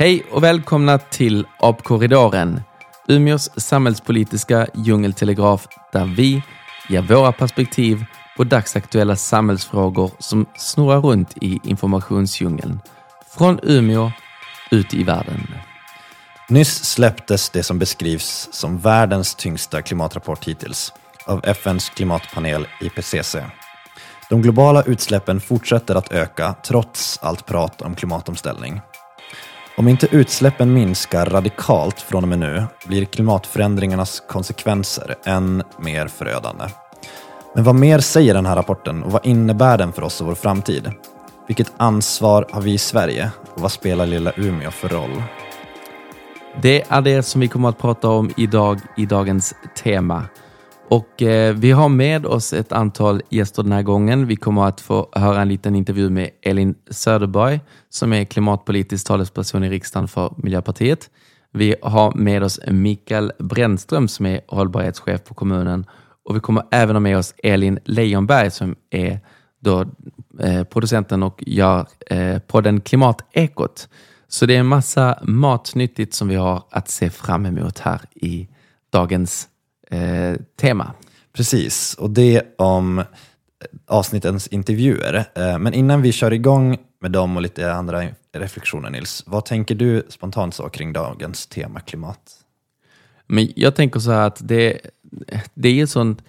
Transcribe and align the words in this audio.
Hej 0.00 0.26
och 0.30 0.42
välkomna 0.42 0.98
till 0.98 1.46
Apkorridoren, 1.58 2.62
Umeås 3.08 3.50
samhällspolitiska 3.60 4.66
djungeltelegraf 4.74 5.68
där 5.92 6.04
vi 6.04 6.42
ger 6.88 7.02
våra 7.02 7.32
perspektiv 7.32 8.04
på 8.36 8.44
dagsaktuella 8.44 9.16
samhällsfrågor 9.16 10.10
som 10.18 10.46
snurrar 10.56 11.00
runt 11.00 11.36
i 11.40 11.60
informationsdjungeln. 11.64 12.80
Från 13.30 13.60
Umeå 13.62 14.12
ut 14.70 14.94
i 14.94 15.02
världen. 15.02 15.48
Nyss 16.48 16.84
släpptes 16.84 17.50
det 17.50 17.62
som 17.62 17.78
beskrivs 17.78 18.48
som 18.52 18.78
världens 18.78 19.34
tyngsta 19.34 19.82
klimatrapport 19.82 20.44
hittills 20.44 20.92
av 21.26 21.40
FNs 21.44 21.90
klimatpanel 21.90 22.66
IPCC. 22.80 23.36
De 24.30 24.42
globala 24.42 24.82
utsläppen 24.82 25.40
fortsätter 25.40 25.94
att 25.94 26.12
öka 26.12 26.54
trots 26.64 27.18
allt 27.22 27.46
prat 27.46 27.82
om 27.82 27.94
klimatomställning. 27.94 28.80
Om 29.78 29.88
inte 29.88 30.08
utsläppen 30.10 30.72
minskar 30.72 31.26
radikalt 31.26 32.00
från 32.00 32.24
och 32.24 32.28
med 32.28 32.38
nu 32.38 32.64
blir 32.86 33.04
klimatförändringarnas 33.04 34.22
konsekvenser 34.28 35.14
än 35.24 35.62
mer 35.78 36.08
förödande. 36.08 36.64
Men 37.54 37.64
vad 37.64 37.74
mer 37.74 37.98
säger 37.98 38.34
den 38.34 38.46
här 38.46 38.56
rapporten 38.56 39.02
och 39.02 39.12
vad 39.12 39.26
innebär 39.26 39.78
den 39.78 39.92
för 39.92 40.02
oss 40.02 40.20
och 40.20 40.26
vår 40.26 40.34
framtid? 40.34 40.92
Vilket 41.46 41.72
ansvar 41.76 42.46
har 42.50 42.60
vi 42.60 42.72
i 42.72 42.78
Sverige 42.78 43.30
och 43.54 43.60
vad 43.60 43.72
spelar 43.72 44.06
lilla 44.06 44.32
Umeå 44.36 44.70
för 44.70 44.88
roll? 44.88 45.22
Det 46.62 46.84
är 46.88 47.00
det 47.00 47.22
som 47.22 47.40
vi 47.40 47.48
kommer 47.48 47.68
att 47.68 47.78
prata 47.78 48.08
om 48.08 48.30
idag 48.36 48.80
i 48.96 49.06
dagens 49.06 49.54
tema. 49.82 50.24
Och 50.90 51.22
eh, 51.22 51.54
vi 51.54 51.70
har 51.70 51.88
med 51.88 52.26
oss 52.26 52.52
ett 52.52 52.72
antal 52.72 53.22
gäster 53.30 53.62
den 53.62 53.72
här 53.72 53.82
gången. 53.82 54.26
Vi 54.26 54.36
kommer 54.36 54.66
att 54.66 54.80
få 54.80 55.08
höra 55.12 55.42
en 55.42 55.48
liten 55.48 55.74
intervju 55.74 56.10
med 56.10 56.30
Elin 56.42 56.74
Söderberg 56.90 57.60
som 57.88 58.12
är 58.12 58.24
klimatpolitisk 58.24 59.06
talesperson 59.06 59.64
i 59.64 59.70
riksdagen 59.70 60.08
för 60.08 60.34
Miljöpartiet. 60.36 61.10
Vi 61.52 61.74
har 61.82 62.14
med 62.14 62.42
oss 62.42 62.60
Mikael 62.66 63.32
Brännström 63.38 64.08
som 64.08 64.26
är 64.26 64.40
hållbarhetschef 64.48 65.24
på 65.24 65.34
kommunen 65.34 65.86
och 66.24 66.36
vi 66.36 66.40
kommer 66.40 66.62
även 66.70 66.96
ha 66.96 67.00
med 67.00 67.18
oss 67.18 67.34
Elin 67.42 67.78
Leijonberg 67.84 68.50
som 68.50 68.76
är 68.90 69.20
då, 69.60 69.84
eh, 70.40 70.64
producenten 70.64 71.22
och 71.22 71.42
gör 71.46 71.86
eh, 72.06 72.38
podden 72.38 72.80
Klimatekot. 72.80 73.88
Så 74.28 74.46
det 74.46 74.54
är 74.54 74.60
en 74.60 74.66
massa 74.66 75.18
matnyttigt 75.22 76.14
som 76.14 76.28
vi 76.28 76.34
har 76.34 76.62
att 76.70 76.88
se 76.88 77.10
fram 77.10 77.46
emot 77.46 77.78
här 77.78 78.00
i 78.14 78.48
dagens 78.92 79.48
eh, 79.90 80.34
tema. 80.60 80.92
Precis, 81.32 81.94
och 81.94 82.10
det 82.10 82.42
om 82.58 83.02
avsnittens 83.86 84.48
intervjuer. 84.48 85.24
Eh, 85.34 85.58
Men 85.58 85.74
innan 85.74 86.02
vi 86.02 86.12
kör 86.12 86.32
igång 86.32 86.78
med 87.00 87.10
dem 87.10 87.36
och 87.36 87.42
lite 87.42 87.72
andra 87.72 88.04
reflektioner 88.32 88.90
Nils, 88.90 89.24
vad 89.26 89.44
tänker 89.44 89.74
du 89.74 90.02
spontant 90.08 90.54
så 90.54 90.68
kring 90.68 90.92
dagens 90.92 91.46
tema 91.46 91.80
klimat? 91.80 92.20
Men 93.26 93.52
jag 93.56 93.74
tänker 93.74 94.00
så 94.00 94.10
här 94.10 94.26
att 94.26 94.48
det, 94.48 94.78
det 95.54 95.68
är 95.68 95.84
ett 95.84 95.90
sånt 95.90 96.22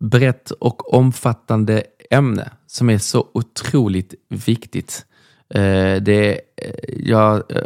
brett 0.00 0.50
och 0.50 0.94
omfattande 0.94 1.82
ämne 2.10 2.50
som 2.66 2.90
är 2.90 2.98
så 2.98 3.28
otroligt 3.34 4.14
viktigt. 4.28 5.06
Eh, 5.48 5.96
det, 5.96 6.40
jag 6.98 7.52
eh, 7.52 7.62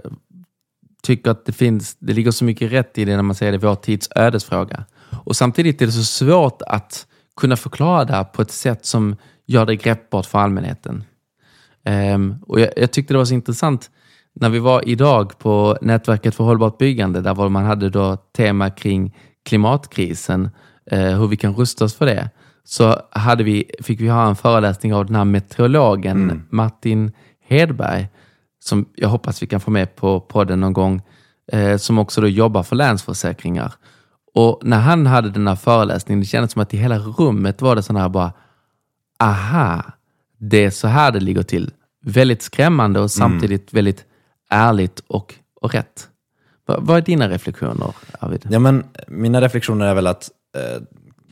tycker 1.03 1.31
att 1.31 1.47
det 1.47 1.53
finns, 1.53 1.97
det 1.99 2.13
ligger 2.13 2.31
så 2.31 2.45
mycket 2.45 2.73
rätt 2.73 2.99
i 2.99 3.05
det 3.05 3.17
när 3.17 3.23
man 3.23 3.35
säger 3.35 3.53
det 3.53 3.59
vår 3.59 3.75
tids 3.75 4.09
ödesfråga. 4.15 4.85
Och 5.29 5.37
samtidigt 5.37 5.83
är 5.83 5.87
det 5.87 5.93
så 5.93 6.05
svårt 6.05 6.63
att 6.63 7.07
kunna 7.37 7.57
förklara 7.57 8.05
det 8.05 8.13
här 8.13 8.25
på 8.25 8.43
ett 8.43 8.51
sätt 8.51 8.87
som 8.87 9.17
gör 9.47 9.67
det 9.67 9.77
greppbart 9.77 10.27
för 10.27 10.39
allmänheten. 10.39 11.05
Ehm, 11.85 12.35
och 12.47 12.61
jag, 12.61 12.71
jag 12.77 12.93
tyckte 12.93 13.15
det 13.15 13.19
var 13.19 13.25
så 13.25 13.35
intressant 13.35 13.91
när 14.35 14.49
vi 14.49 14.59
var 14.59 14.89
idag 14.89 15.39
på 15.39 15.79
Nätverket 15.83 16.35
för 16.35 16.45
hållbart 16.45 16.79
byggande, 16.79 17.21
där 17.21 17.35
var 17.35 17.49
man 17.49 17.65
hade 17.65 17.91
då 17.91 18.17
tema 18.17 18.71
kring 18.71 19.17
klimatkrisen, 19.45 20.51
eh, 20.91 21.21
hur 21.21 21.27
vi 21.27 21.37
kan 21.37 21.55
rusta 21.55 21.85
oss 21.85 21.95
för 21.95 22.07
det, 22.07 22.31
så 22.65 23.01
hade 23.11 23.45
vi, 23.45 23.71
fick 23.83 24.01
vi 24.01 24.09
ha 24.09 24.29
en 24.29 24.37
föreläsning 24.37 24.95
av 24.95 25.07
den 25.07 25.15
här 25.15 25.25
meteorologen 25.25 26.47
Martin 26.51 27.13
Hedberg, 27.49 28.09
som 28.65 28.89
jag 28.95 29.09
hoppas 29.09 29.43
vi 29.43 29.47
kan 29.47 29.61
få 29.61 29.71
med 29.71 29.97
på 29.97 30.21
podden 30.21 30.61
någon 30.61 30.73
gång, 30.73 31.03
eh, 31.53 31.77
som 31.77 31.99
också 31.99 32.21
då 32.21 32.29
jobbar 32.29 32.63
för 32.63 32.77
Länsförsäkringar. 32.77 33.73
Och 34.39 34.61
när 34.63 34.79
han 34.79 35.07
hade 35.07 35.31
den 35.31 35.49
här 35.49 35.57
föreläsningen, 35.57 36.21
det 36.21 36.27
kändes 36.27 36.53
som 36.53 36.63
att 36.63 36.75
i 36.75 36.77
hela 36.77 36.99
rummet 36.99 37.63
var 37.63 37.77
det 37.77 37.83
sån 37.83 37.97
här 37.97 38.09
bara, 38.09 38.33
aha, 39.19 39.83
det 40.39 40.65
är 40.65 40.71
så 40.71 40.89
här 40.89 41.13
det 41.13 41.21
ligger 41.21 41.43
till. 41.43 41.71
Väldigt 42.05 42.43
skrämmande 42.43 43.01
och 43.01 43.11
samtidigt 43.11 43.73
väldigt 43.73 44.05
ärligt 44.51 45.03
och, 45.07 45.35
och 45.61 45.75
rätt. 45.75 46.09
Va, 46.67 46.77
vad 46.81 46.97
är 46.97 47.01
dina 47.01 47.29
reflektioner, 47.29 47.95
Arvid? 48.21 48.47
Ja, 48.51 48.59
men 48.59 48.85
mina 49.09 49.41
reflektioner 49.41 49.87
är 49.87 49.95
väl 49.95 50.07
att 50.07 50.31
eh, 50.57 50.83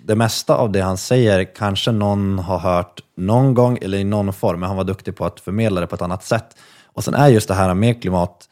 det 0.05 0.15
mesta 0.15 0.57
av 0.57 0.73
det 0.73 0.81
han 0.81 0.97
säger 0.97 1.55
kanske 1.55 1.93
någon 1.93 2.39
har 2.39 2.59
hört 2.59 3.01
någon 3.17 3.55
gång 3.55 3.79
eller 3.83 3.99
i 3.99 4.05
någon 4.05 4.33
form, 4.33 4.61
men 4.61 4.69
han 4.69 4.77
var 4.77 4.85
duktig 4.85 5.17
på 5.17 5.25
att 5.25 5.41
förmedla 5.41 5.81
det 5.81 5.87
på 5.87 5.95
ett 5.95 6.03
annat 6.03 6.25
sätt. 6.25 6.57
Och 6.85 7.05
sen 7.05 7.15
är 7.15 7.29
just 7.29 7.49
det 7.49 7.55
här 7.55 7.75
med 7.75 8.03
klimat, 8.03 8.49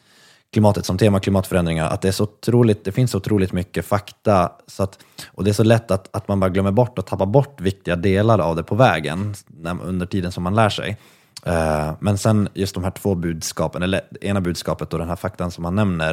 klimatet 0.54 0.86
som 0.86 0.98
tema, 0.98 1.20
klimatförändringar, 1.20 1.88
att 1.88 2.02
det, 2.02 2.08
är 2.08 2.12
så 2.12 2.24
otroligt, 2.24 2.84
det 2.84 2.92
finns 2.92 3.10
så 3.10 3.18
otroligt 3.18 3.52
mycket 3.52 3.86
fakta 3.86 4.52
så 4.66 4.82
att, 4.82 4.98
och 5.26 5.44
det 5.44 5.50
är 5.50 5.54
så 5.54 5.64
lätt 5.64 5.90
att, 5.90 6.16
att 6.16 6.28
man 6.28 6.40
bara 6.40 6.50
glömmer 6.50 6.70
bort 6.70 6.98
och 6.98 7.06
tappar 7.06 7.26
bort 7.26 7.60
viktiga 7.60 7.96
delar 7.96 8.38
av 8.38 8.56
det 8.56 8.62
på 8.62 8.74
vägen 8.74 9.34
när, 9.46 9.82
under 9.82 10.06
tiden 10.06 10.32
som 10.32 10.42
man 10.42 10.54
lär 10.54 10.68
sig. 10.68 10.98
Uh, 11.46 11.92
men 12.00 12.18
sen 12.18 12.48
just 12.54 12.74
de 12.74 12.84
här 12.84 12.90
två 12.90 13.14
budskapen, 13.14 13.82
eller 13.82 14.00
det 14.10 14.26
ena 14.26 14.40
budskapet 14.40 14.92
och 14.92 14.98
den 14.98 15.08
här 15.08 15.16
faktan 15.16 15.50
som 15.50 15.64
han 15.64 15.74
nämner, 15.74 16.12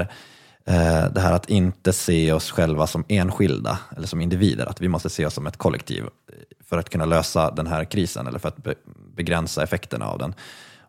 uh, 0.70 1.14
det 1.14 1.20
här 1.20 1.34
att 1.34 1.50
inte 1.50 1.94
se 1.94 2.34
oss 2.34 2.52
själva 2.52 2.88
som 2.88 3.06
enskilda 3.08 3.80
eller 3.98 4.08
som 4.08 4.22
individer, 4.22 4.66
att 4.66 4.82
vi 4.82 4.88
måste 4.88 5.10
se 5.10 5.26
oss 5.26 5.34
som 5.34 5.48
ett 5.48 5.58
kollektiv 5.58 6.04
eh, 6.04 6.10
för 6.70 6.78
att 6.78 6.90
kunna 6.90 7.06
lösa 7.06 7.52
den 7.52 7.68
här 7.68 7.84
krisen 7.84 8.28
eller 8.28 8.40
för 8.40 8.48
att 8.48 8.64
be, 8.64 8.76
begränsa 9.16 9.64
effekterna 9.64 10.06
av 10.06 10.20
den. 10.20 10.34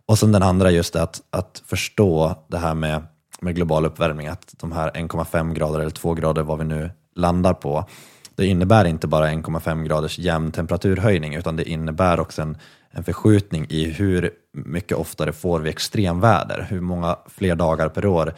Och 0.06 0.19
sen 0.19 0.32
den 0.32 0.42
andra 0.42 0.70
just 0.70 0.92
det 0.92 1.02
att, 1.02 1.22
att 1.30 1.62
förstå 1.66 2.44
det 2.48 2.58
här 2.58 2.74
med, 2.74 3.02
med 3.42 3.54
global 3.54 3.86
uppvärmning, 3.86 4.26
att 4.26 4.54
de 4.60 4.72
här 4.72 4.91
1,5 4.91 5.54
grader 5.54 5.80
eller 5.80 5.91
2 5.91 6.14
grader, 6.14 6.42
vad 6.42 6.58
vi 6.58 6.64
nu 6.64 6.91
landar 7.14 7.54
på, 7.54 7.88
det 8.34 8.47
innebär 8.47 8.84
inte 8.84 9.06
bara 9.06 9.28
1,5 9.28 9.84
graders 9.84 10.19
jämn 10.19 10.53
temperaturhöjning, 10.53 11.34
utan 11.34 11.56
det 11.56 11.64
innebär 11.64 12.20
också 12.20 12.42
en, 12.42 12.58
en 12.91 13.04
förskjutning 13.04 13.66
i 13.69 13.84
hur 13.84 14.31
mycket 14.52 14.98
oftare 14.98 15.32
får 15.32 15.60
vi 15.60 15.70
extremväder, 15.70 16.66
hur 16.70 16.81
många 16.81 17.16
fler 17.26 17.56
dagar 17.56 17.88
per 17.88 18.06
år 18.06 18.34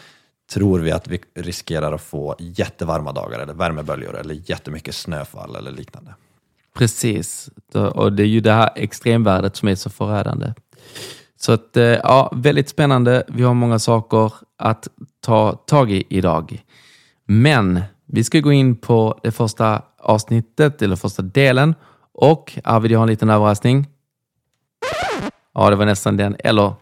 tror 0.52 0.80
vi 0.80 0.90
att 0.90 1.08
vi 1.08 1.20
riskerar 1.34 1.92
att 1.92 2.02
få 2.02 2.36
jättevarma 2.38 3.12
dagar 3.12 3.38
eller 3.38 3.54
värmeböljor 3.54 4.16
eller 4.16 4.50
jättemycket 4.50 4.94
snöfall 4.94 5.56
eller 5.56 5.70
liknande. 5.70 6.14
Precis, 6.78 7.50
och 7.72 8.12
det 8.12 8.22
är 8.22 8.26
ju 8.26 8.40
det 8.40 8.52
här 8.52 8.70
extremvärdet 8.76 9.56
som 9.56 9.68
är 9.68 9.74
så 9.74 9.90
förödande. 9.90 10.52
Så 11.44 11.52
att, 11.52 11.76
eh, 11.76 11.84
ja, 11.84 12.32
väldigt 12.34 12.68
spännande. 12.68 13.24
Vi 13.28 13.42
har 13.42 13.54
många 13.54 13.78
saker 13.78 14.32
att 14.58 14.88
ta 15.20 15.52
tag 15.52 15.92
i 15.92 16.04
idag. 16.08 16.62
Men 17.26 17.80
vi 18.06 18.24
ska 18.24 18.40
gå 18.40 18.52
in 18.52 18.76
på 18.76 19.20
det 19.22 19.30
första 19.30 19.82
avsnittet, 19.98 20.82
eller 20.82 20.96
första 20.96 21.22
delen. 21.22 21.74
Och 22.12 22.58
Arvid, 22.64 22.90
jag 22.90 22.98
har 22.98 23.04
en 23.04 23.10
liten 23.10 23.30
överraskning. 23.30 23.86
Ja, 25.54 25.70
det 25.70 25.76
var 25.76 25.86
nästan 25.86 26.16
den. 26.16 26.36
Eller, 26.38 26.72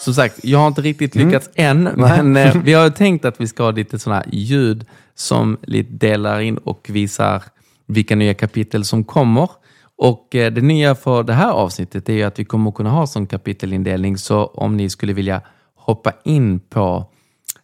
som 0.00 0.14
sagt, 0.14 0.44
jag 0.44 0.58
har 0.58 0.66
inte 0.66 0.82
riktigt 0.82 1.14
lyckats 1.14 1.50
än, 1.54 1.82
men 1.82 2.36
eh, 2.36 2.56
vi 2.64 2.72
har 2.72 2.90
tänkt 2.90 3.24
att 3.24 3.40
vi 3.40 3.48
ska 3.48 3.62
ha 3.62 3.70
lite 3.70 3.98
sådana 3.98 4.24
ljud 4.32 4.86
som 5.14 5.58
lite 5.62 5.92
delar 5.92 6.40
in 6.40 6.56
och 6.56 6.86
visar 6.90 7.42
vilka 7.86 8.16
nya 8.16 8.34
kapitel 8.34 8.84
som 8.84 9.04
kommer. 9.04 9.50
Och 9.96 10.34
eh, 10.34 10.52
det 10.52 10.60
nya 10.60 10.94
för 10.94 11.22
det 11.22 11.32
här 11.32 11.50
avsnittet 11.50 12.08
är 12.08 12.26
att 12.26 12.38
vi 12.38 12.44
kommer 12.44 12.68
att 12.68 12.74
kunna 12.74 12.90
ha 12.90 13.06
sån 13.06 13.26
kapitelindelning, 13.26 14.18
så 14.18 14.46
om 14.46 14.76
ni 14.76 14.90
skulle 14.90 15.12
vilja 15.12 15.42
hoppa 15.74 16.12
in 16.24 16.60
på 16.60 17.10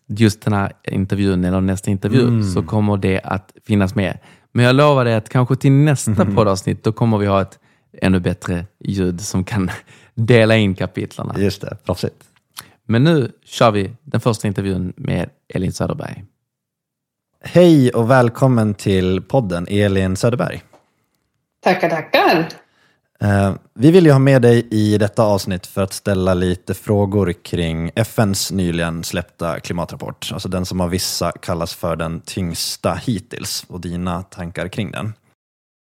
just 0.06 0.42
den 0.42 0.52
här 0.52 0.72
intervjun 0.84 1.44
eller 1.44 1.60
nästa 1.60 1.90
intervju 1.90 2.42
så 2.42 2.62
kommer 2.62 2.96
det 2.96 3.20
att 3.20 3.52
finnas 3.66 3.94
med. 3.94 4.18
Men 4.52 4.64
jag 4.64 4.76
lovar 4.76 5.04
dig 5.04 5.14
att 5.14 5.28
kanske 5.28 5.56
till 5.56 5.72
nästa 5.72 6.26
poddavsnitt 6.34 6.84
då 6.84 6.92
kommer 6.92 7.18
vi 7.18 7.26
ha 7.26 7.42
ett 7.42 7.58
ännu 7.92 8.20
bättre 8.20 8.66
ljud 8.78 9.20
som 9.20 9.44
kan 9.44 9.70
dela 10.14 10.56
in 10.56 10.74
kapitlarna. 10.74 11.34
Just 11.38 11.60
det, 11.60 11.76
proffsigt. 11.84 12.24
Men 12.86 13.04
nu 13.04 13.32
kör 13.44 13.70
vi 13.70 13.92
den 14.02 14.20
första 14.20 14.48
intervjun 14.48 14.92
med 14.96 15.30
Elin 15.48 15.72
Söderberg. 15.72 16.24
Hej 17.40 17.90
och 17.90 18.10
välkommen 18.10 18.74
till 18.74 19.22
podden 19.22 19.66
Elin 19.70 20.16
Söderberg. 20.16 20.62
Tackar, 21.60 21.90
tackar. 21.90 22.48
Eh, 23.20 23.54
Vi 23.74 23.90
vill 23.90 24.06
ju 24.06 24.12
ha 24.12 24.18
med 24.18 24.42
dig 24.42 24.68
i 24.70 24.98
detta 24.98 25.22
avsnitt 25.22 25.66
för 25.66 25.82
att 25.82 25.92
ställa 25.92 26.34
lite 26.34 26.74
frågor 26.74 27.32
kring 27.32 27.90
FNs 27.96 28.50
nyligen 28.50 29.04
släppta 29.04 29.60
klimatrapport, 29.60 30.30
alltså 30.32 30.48
den 30.48 30.66
som 30.66 30.80
av 30.80 30.90
vissa 30.90 31.32
kallas 31.32 31.74
för 31.74 31.96
den 31.96 32.20
tyngsta 32.20 32.94
hittills, 32.94 33.64
och 33.68 33.80
dina 33.80 34.22
tankar 34.22 34.68
kring 34.68 34.90
den. 34.90 35.12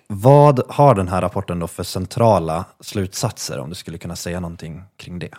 Vad 0.08 0.60
har 0.68 0.94
den 0.94 1.08
här 1.08 1.20
rapporten 1.20 1.58
då 1.58 1.66
för 1.68 1.82
centrala 1.82 2.64
slutsatser, 2.80 3.58
om 3.58 3.68
du 3.68 3.74
skulle 3.74 3.98
kunna 3.98 4.16
säga 4.16 4.40
någonting 4.40 4.82
kring 4.96 5.18
det? 5.18 5.34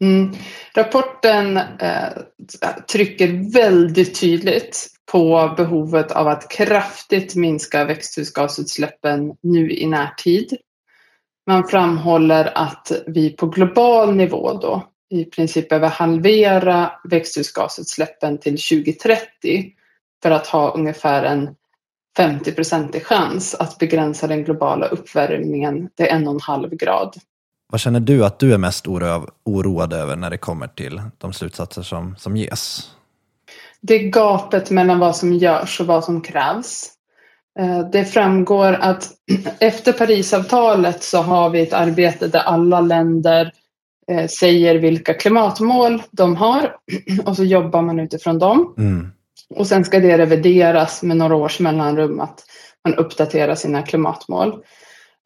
Mm. 0.00 0.34
Rapporten 0.74 1.56
eh, 1.56 2.08
trycker 2.92 3.52
väldigt 3.52 4.20
tydligt 4.20 4.86
på 5.12 5.54
behovet 5.56 6.12
av 6.12 6.28
att 6.28 6.50
kraftigt 6.50 7.34
minska 7.34 7.84
växthusgasutsläppen 7.84 9.36
nu 9.40 9.72
i 9.72 9.86
närtid. 9.86 10.56
Man 11.46 11.68
framhåller 11.68 12.52
att 12.54 12.92
vi 13.06 13.30
på 13.30 13.46
global 13.46 14.14
nivå 14.14 14.58
då 14.62 14.88
i 15.10 15.24
princip 15.24 15.68
behöver 15.68 15.88
halvera 15.88 16.92
växthusgasutsläppen 17.04 18.38
till 18.38 18.58
2030 18.58 19.72
för 20.22 20.30
att 20.30 20.46
ha 20.46 20.74
ungefär 20.74 21.24
en 21.24 21.54
50-procentig 22.18 23.04
chans 23.04 23.54
att 23.54 23.78
begränsa 23.78 24.26
den 24.26 24.44
globala 24.44 24.86
uppvärmningen 24.86 25.88
till 25.96 26.06
en 26.06 26.28
och 26.28 26.34
en 26.34 26.40
halv 26.40 26.70
grad. 26.70 27.16
Vad 27.68 27.80
känner 27.80 28.00
du 28.00 28.24
att 28.24 28.38
du 28.38 28.54
är 28.54 28.58
mest 28.58 28.86
oroad 29.44 29.92
över 29.92 30.16
när 30.16 30.30
det 30.30 30.38
kommer 30.38 30.68
till 30.68 31.02
de 31.18 31.32
slutsatser 31.32 31.82
som, 31.82 32.16
som 32.16 32.36
ges? 32.36 32.90
Det 33.80 33.98
gapet 33.98 34.70
mellan 34.70 34.98
vad 34.98 35.16
som 35.16 35.32
görs 35.32 35.80
och 35.80 35.86
vad 35.86 36.04
som 36.04 36.20
krävs. 36.20 36.92
Eh, 37.58 37.90
det 37.92 38.04
framgår 38.04 38.72
att 38.72 39.10
efter 39.60 39.92
Parisavtalet 39.92 41.02
så 41.02 41.18
har 41.18 41.50
vi 41.50 41.60
ett 41.60 41.72
arbete 41.72 42.28
där 42.28 42.40
alla 42.40 42.80
länder 42.80 43.52
eh, 44.10 44.26
säger 44.26 44.74
vilka 44.74 45.14
klimatmål 45.14 46.02
de 46.10 46.36
har 46.36 46.76
och 47.24 47.36
så 47.36 47.44
jobbar 47.44 47.82
man 47.82 48.00
utifrån 48.00 48.38
dem. 48.38 48.74
Mm. 48.78 49.12
Och 49.54 49.66
sen 49.66 49.84
ska 49.84 50.00
det 50.00 50.18
revideras 50.18 51.02
med 51.02 51.16
några 51.16 51.36
års 51.36 51.60
mellanrum 51.60 52.20
att 52.20 52.44
man 52.84 52.94
uppdaterar 52.94 53.54
sina 53.54 53.82
klimatmål. 53.82 54.62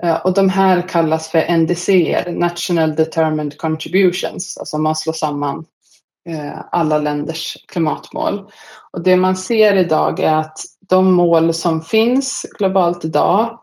Eh, 0.03 0.17
och 0.17 0.35
de 0.35 0.49
här 0.49 0.89
kallas 0.89 1.29
för 1.29 1.57
NDC, 1.57 2.25
National 2.29 2.95
Determined 2.95 3.59
Contributions, 3.59 4.59
alltså 4.59 4.79
man 4.79 4.97
slår 4.97 5.13
samman 5.13 5.65
alla 6.71 6.99
länders 6.99 7.57
klimatmål. 7.69 8.51
Och 8.93 9.03
det 9.03 9.17
man 9.17 9.37
ser 9.37 9.77
idag 9.77 10.21
är 10.21 10.35
att 10.35 10.59
de 10.89 11.13
mål 11.13 11.55
som 11.55 11.83
finns 11.83 12.47
globalt 12.59 13.05
idag 13.05 13.59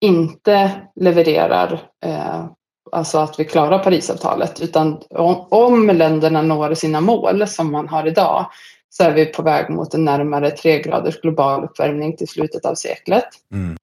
inte 0.00 0.70
levererar 0.96 1.82
eh, 2.04 2.44
alltså 2.92 3.18
att 3.18 3.40
vi 3.40 3.44
klarar 3.44 3.78
Parisavtalet 3.78 4.60
utan 4.60 5.00
om, 5.10 5.46
om 5.50 5.86
länderna 5.86 6.42
når 6.42 6.74
sina 6.74 7.00
mål 7.00 7.46
som 7.48 7.72
man 7.72 7.88
har 7.88 8.06
idag 8.06 8.46
så 8.90 9.04
är 9.04 9.12
vi 9.12 9.26
på 9.26 9.42
väg 9.42 9.70
mot 9.70 9.94
en 9.94 10.04
närmare 10.04 10.50
tre 10.50 10.82
graders 10.82 11.20
global 11.20 11.64
uppvärmning 11.64 12.16
till 12.16 12.28
slutet 12.28 12.66
av 12.66 12.74
seklet. 12.74 13.28
Mm. 13.52 13.76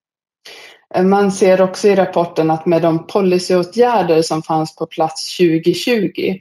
Man 1.10 1.32
ser 1.32 1.62
också 1.62 1.88
i 1.88 1.96
rapporten 1.96 2.52
att 2.52 2.66
med 2.66 2.82
de 2.82 3.08
policyåtgärder 3.08 4.22
som 4.22 4.44
fanns 4.44 4.76
på 4.76 4.86
plats 4.86 5.38
2020 5.38 6.38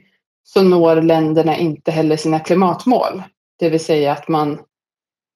så 0.53 0.61
når 0.61 1.01
länderna 1.01 1.57
inte 1.57 1.91
heller 1.91 2.17
sina 2.17 2.39
klimatmål. 2.39 3.23
Det 3.59 3.69
vill 3.69 3.85
säga 3.85 4.11
att 4.11 4.27
man 4.27 4.59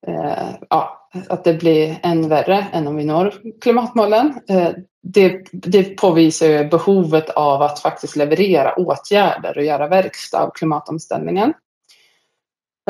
eh, 0.07 0.49
ja, 0.69 1.09
att 1.29 1.43
det 1.43 1.53
blir 1.53 1.99
än 2.03 2.29
värre 2.29 2.67
än 2.71 2.87
om 2.87 2.95
vi 2.95 3.05
når 3.05 3.33
klimatmålen. 3.61 4.33
Eh, 4.49 4.69
det, 5.03 5.45
det 5.51 5.83
påvisar 5.83 6.47
ju 6.47 6.69
behovet 6.69 7.29
av 7.29 7.61
att 7.61 7.79
faktiskt 7.79 8.15
leverera 8.15 8.75
åtgärder 8.75 9.57
och 9.57 9.63
göra 9.63 9.87
verkstad 9.87 10.43
av 10.43 10.49
klimatomställningen. 10.49 11.53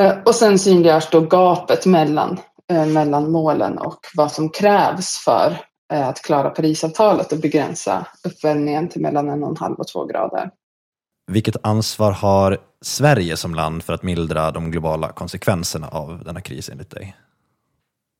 Eh, 0.00 0.18
och 0.24 0.34
sen 0.34 0.58
synliggörs 0.58 1.10
då 1.10 1.20
gapet 1.20 1.86
mellan, 1.86 2.40
eh, 2.72 2.86
mellan 2.86 3.30
målen 3.30 3.78
och 3.78 4.00
vad 4.14 4.32
som 4.32 4.48
krävs 4.48 5.18
för 5.18 5.56
eh, 5.92 6.08
att 6.08 6.22
klara 6.22 6.50
Parisavtalet 6.50 7.32
och 7.32 7.38
begränsa 7.38 8.06
uppvärmningen 8.24 8.88
till 8.88 9.00
mellan 9.00 9.28
en 9.28 9.42
och 9.42 9.50
en 9.50 9.56
halv 9.56 9.74
och 9.74 9.88
två 9.88 10.04
grader. 10.04 10.50
Vilket 11.26 11.56
ansvar 11.62 12.12
har 12.12 12.58
Sverige 12.80 13.36
som 13.36 13.54
land 13.54 13.84
för 13.84 13.92
att 13.92 14.02
mildra 14.02 14.50
de 14.50 14.70
globala 14.70 15.12
konsekvenserna 15.12 15.88
av 15.88 16.24
denna 16.24 16.40
kris 16.40 16.68
enligt 16.68 16.90
dig? 16.90 17.16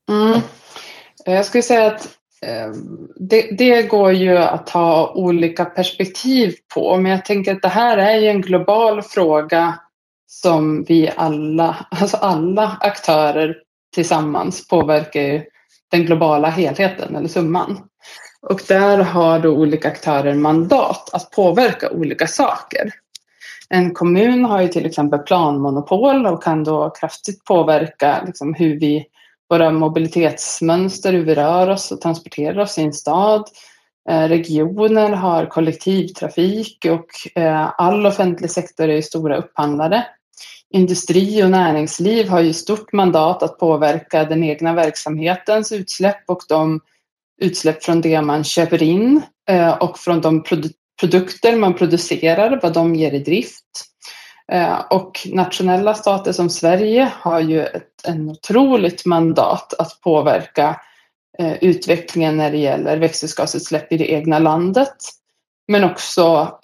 Mm. 0.09 0.41
Jag 1.25 1.45
skulle 1.45 1.61
säga 1.61 1.87
att 1.87 2.07
eh, 2.41 2.71
det, 3.15 3.57
det, 3.57 3.81
går 3.81 4.11
ju 4.11 4.37
att 4.37 4.69
ha 4.69 5.13
olika 5.13 5.65
perspektiv 5.65 6.55
på, 6.73 6.97
men 6.97 7.11
jag 7.11 7.25
tänker 7.25 7.51
att 7.55 7.61
det 7.61 7.67
här 7.67 7.97
är 7.97 8.17
ju 8.17 8.27
en 8.27 8.41
global 8.41 9.01
fråga 9.01 9.79
som 10.27 10.83
vi 10.83 11.11
alla, 11.15 11.87
alltså 11.91 12.17
alla 12.17 12.77
aktörer 12.81 13.57
tillsammans 13.93 14.67
påverkar 14.67 15.43
den 15.91 16.05
globala 16.05 16.49
helheten 16.49 17.15
eller 17.15 17.27
summan. 17.27 17.86
Och 18.41 18.61
där 18.67 18.97
har 18.97 19.39
då 19.39 19.49
olika 19.49 19.87
aktörer 19.87 20.33
mandat 20.33 21.09
att 21.13 21.31
påverka 21.31 21.89
olika 21.89 22.27
saker. 22.27 22.91
En 23.69 23.93
kommun 23.93 24.45
har 24.45 24.61
ju 24.61 24.67
till 24.67 24.85
exempel 24.85 25.19
planmonopol 25.19 26.25
och 26.25 26.43
kan 26.43 26.63
då 26.63 26.89
kraftigt 26.89 27.43
påverka 27.43 28.23
liksom 28.25 28.53
hur 28.53 28.79
vi, 28.79 29.05
våra 29.49 29.71
mobilitetsmönster, 29.71 31.13
hur 31.13 31.25
vi 31.25 31.35
rör 31.35 31.69
oss 31.69 31.91
och 31.91 32.01
transporterar 32.01 32.59
oss 32.59 32.77
i 32.77 32.81
en 32.81 32.93
stad. 32.93 33.43
Eh, 34.09 34.27
regioner 34.27 35.09
har 35.09 35.45
kollektivtrafik 35.45 36.85
och 36.91 37.41
eh, 37.41 37.69
all 37.77 38.05
offentlig 38.05 38.51
sektor 38.51 38.89
är 38.89 39.01
stora 39.01 39.37
upphandlare 39.37 40.05
industri 40.69 41.43
och 41.43 41.49
näringsliv 41.49 42.29
har 42.29 42.39
ju 42.39 42.53
stort 42.53 42.93
mandat 42.93 43.43
att 43.43 43.59
påverka 43.59 44.23
den 44.23 44.43
egna 44.43 44.73
verksamhetens 44.73 45.71
utsläpp 45.71 46.23
och 46.25 46.41
de 46.49 46.79
utsläpp 47.41 47.83
från 47.83 48.01
det 48.01 48.21
man 48.21 48.43
köper 48.43 48.83
in 48.83 49.21
eh, 49.49 49.73
och 49.73 49.99
från 49.99 50.21
de 50.21 50.43
produkter 50.99 51.55
man 51.55 51.73
producerar, 51.73 52.59
vad 52.63 52.73
de 52.73 52.95
ger 52.95 53.11
i 53.11 53.19
drift. 53.19 53.63
Eh, 54.51 54.79
och 54.89 55.27
nationella 55.33 55.93
stater 55.93 56.31
som 56.31 56.49
Sverige 56.49 57.11
har 57.13 57.39
ju 57.39 57.65
ett 57.65 57.83
en 58.03 58.29
otroligt 58.29 59.05
mandat 59.05 59.73
att 59.79 60.01
påverka 60.01 60.81
eh, 61.39 61.53
utvecklingen 61.63 62.37
när 62.37 62.51
det 62.51 62.57
gäller 62.57 62.97
växthusgasutsläpp 62.97 63.91
i 63.91 63.97
det 63.97 64.11
egna 64.11 64.39
landet. 64.39 64.95
Men 65.67 65.83
också 65.83 66.57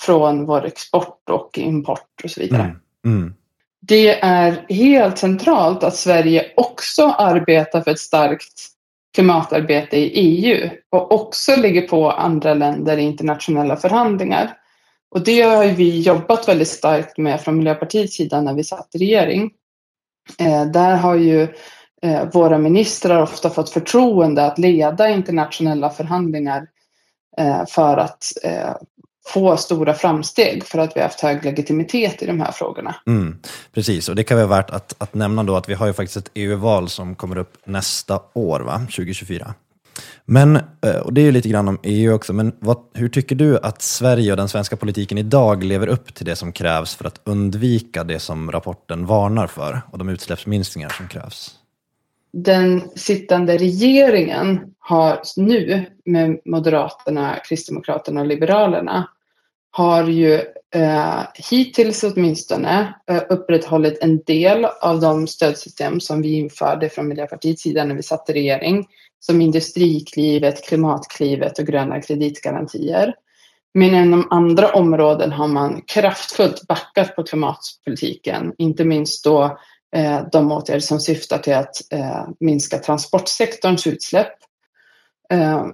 från 0.00 0.46
vår 0.46 0.64
export 0.64 1.30
och 1.30 1.58
import 1.58 2.20
och 2.24 2.30
så 2.30 2.40
vidare. 2.40 2.62
Mm. 2.62 2.80
Mm. 3.04 3.34
Det 3.80 4.20
är 4.20 4.66
helt 4.68 5.18
centralt 5.18 5.84
att 5.84 5.96
Sverige 5.96 6.52
också 6.56 7.06
arbetar 7.06 7.80
för 7.80 7.90
ett 7.90 7.98
starkt 7.98 8.73
klimatarbete 9.14 9.96
i 9.96 10.10
EU 10.14 10.70
och 10.90 11.12
också 11.12 11.56
ligger 11.56 11.88
på 11.88 12.10
andra 12.10 12.54
länder 12.54 12.96
i 12.96 13.02
internationella 13.02 13.76
förhandlingar. 13.76 14.58
Och 15.10 15.24
det 15.24 15.40
har 15.40 15.66
vi 15.66 16.00
jobbat 16.00 16.48
väldigt 16.48 16.68
starkt 16.68 17.18
med 17.18 17.40
från 17.40 17.56
Miljöpartiets 17.56 18.16
sida 18.16 18.40
när 18.40 18.54
vi 18.54 18.64
satt 18.64 18.94
i 18.94 18.98
regering. 18.98 19.50
Eh, 20.38 20.64
där 20.66 20.96
har 20.96 21.14
ju 21.14 21.42
eh, 22.02 22.28
våra 22.32 22.58
ministrar 22.58 23.22
ofta 23.22 23.50
fått 23.50 23.70
förtroende 23.70 24.46
att 24.46 24.58
leda 24.58 25.08
internationella 25.08 25.90
förhandlingar 25.90 26.66
eh, 27.38 27.66
för 27.68 27.96
att 27.96 28.24
eh, 28.42 28.74
få 29.26 29.56
stora 29.56 29.94
framsteg 29.94 30.64
för 30.64 30.78
att 30.78 30.96
vi 30.96 31.00
har 31.00 31.08
haft 31.08 31.20
hög 31.20 31.44
legitimitet 31.44 32.22
i 32.22 32.26
de 32.26 32.40
här 32.40 32.52
frågorna. 32.52 32.94
Mm, 33.06 33.38
precis, 33.74 34.08
och 34.08 34.16
det 34.16 34.24
kan 34.24 34.36
vara 34.36 34.46
värt 34.46 34.70
att, 34.70 34.94
att 34.98 35.14
nämna 35.14 35.42
då 35.42 35.56
att 35.56 35.68
vi 35.68 35.74
har 35.74 35.86
ju 35.86 35.92
faktiskt 35.92 36.16
ett 36.16 36.30
EU-val 36.34 36.88
som 36.88 37.14
kommer 37.14 37.38
upp 37.38 37.56
nästa 37.64 38.20
år, 38.32 38.60
va? 38.60 38.78
2024. 38.78 39.54
Men, 40.24 40.56
eh, 40.56 40.96
och 41.04 41.12
det 41.12 41.20
är 41.20 41.24
ju 41.24 41.32
lite 41.32 41.48
grann 41.48 41.68
om 41.68 41.78
EU 41.82 42.14
också, 42.14 42.32
men 42.32 42.52
vad, 42.58 42.78
hur 42.94 43.08
tycker 43.08 43.36
du 43.36 43.58
att 43.58 43.82
Sverige 43.82 44.30
och 44.30 44.36
den 44.36 44.48
svenska 44.48 44.76
politiken 44.76 45.18
idag 45.18 45.64
lever 45.64 45.86
upp 45.86 46.14
till 46.14 46.26
det 46.26 46.36
som 46.36 46.52
krävs 46.52 46.94
för 46.94 47.04
att 47.04 47.20
undvika 47.24 48.04
det 48.04 48.18
som 48.18 48.52
rapporten 48.52 49.06
varnar 49.06 49.46
för 49.46 49.80
och 49.90 49.98
de 49.98 50.08
utsläppsminskningar 50.08 50.88
som 50.88 51.08
krävs? 51.08 51.54
Den 52.36 52.82
sittande 52.94 53.58
regeringen 53.58 54.60
har 54.78 55.20
nu 55.36 55.84
med 56.04 56.40
Moderaterna, 56.44 57.36
Kristdemokraterna 57.48 58.20
och 58.20 58.26
Liberalerna 58.26 59.08
har 59.70 60.04
ju 60.04 60.34
eh, 60.74 61.20
hittills 61.50 62.04
åtminstone 62.04 62.94
eh, 63.10 63.22
upprätthållit 63.28 63.98
en 64.02 64.22
del 64.22 64.64
av 64.64 65.00
de 65.00 65.26
stödsystem 65.26 66.00
som 66.00 66.22
vi 66.22 66.34
införde 66.34 66.88
från 66.88 67.08
Miljöpartiets 67.08 67.62
sida 67.62 67.84
när 67.84 67.94
vi 67.94 68.02
satt 68.02 68.30
i 68.30 68.32
regering, 68.32 68.86
som 69.20 69.40
Industriklivet, 69.40 70.68
Klimatklivet 70.68 71.58
och 71.58 71.66
gröna 71.66 72.02
kreditgarantier. 72.02 73.14
Men 73.74 73.94
inom 73.94 74.28
andra 74.30 74.72
områden 74.72 75.32
har 75.32 75.48
man 75.48 75.82
kraftfullt 75.86 76.66
backat 76.66 77.16
på 77.16 77.22
klimatpolitiken, 77.22 78.52
inte 78.58 78.84
minst 78.84 79.24
då 79.24 79.58
de 80.32 80.52
åtgärder 80.52 80.80
som 80.80 81.00
syftar 81.00 81.38
till 81.38 81.54
att 81.54 81.92
eh, 81.92 82.28
minska 82.40 82.78
transportsektorns 82.78 83.86
utsläpp. 83.86 84.32
Eh, 85.32 85.66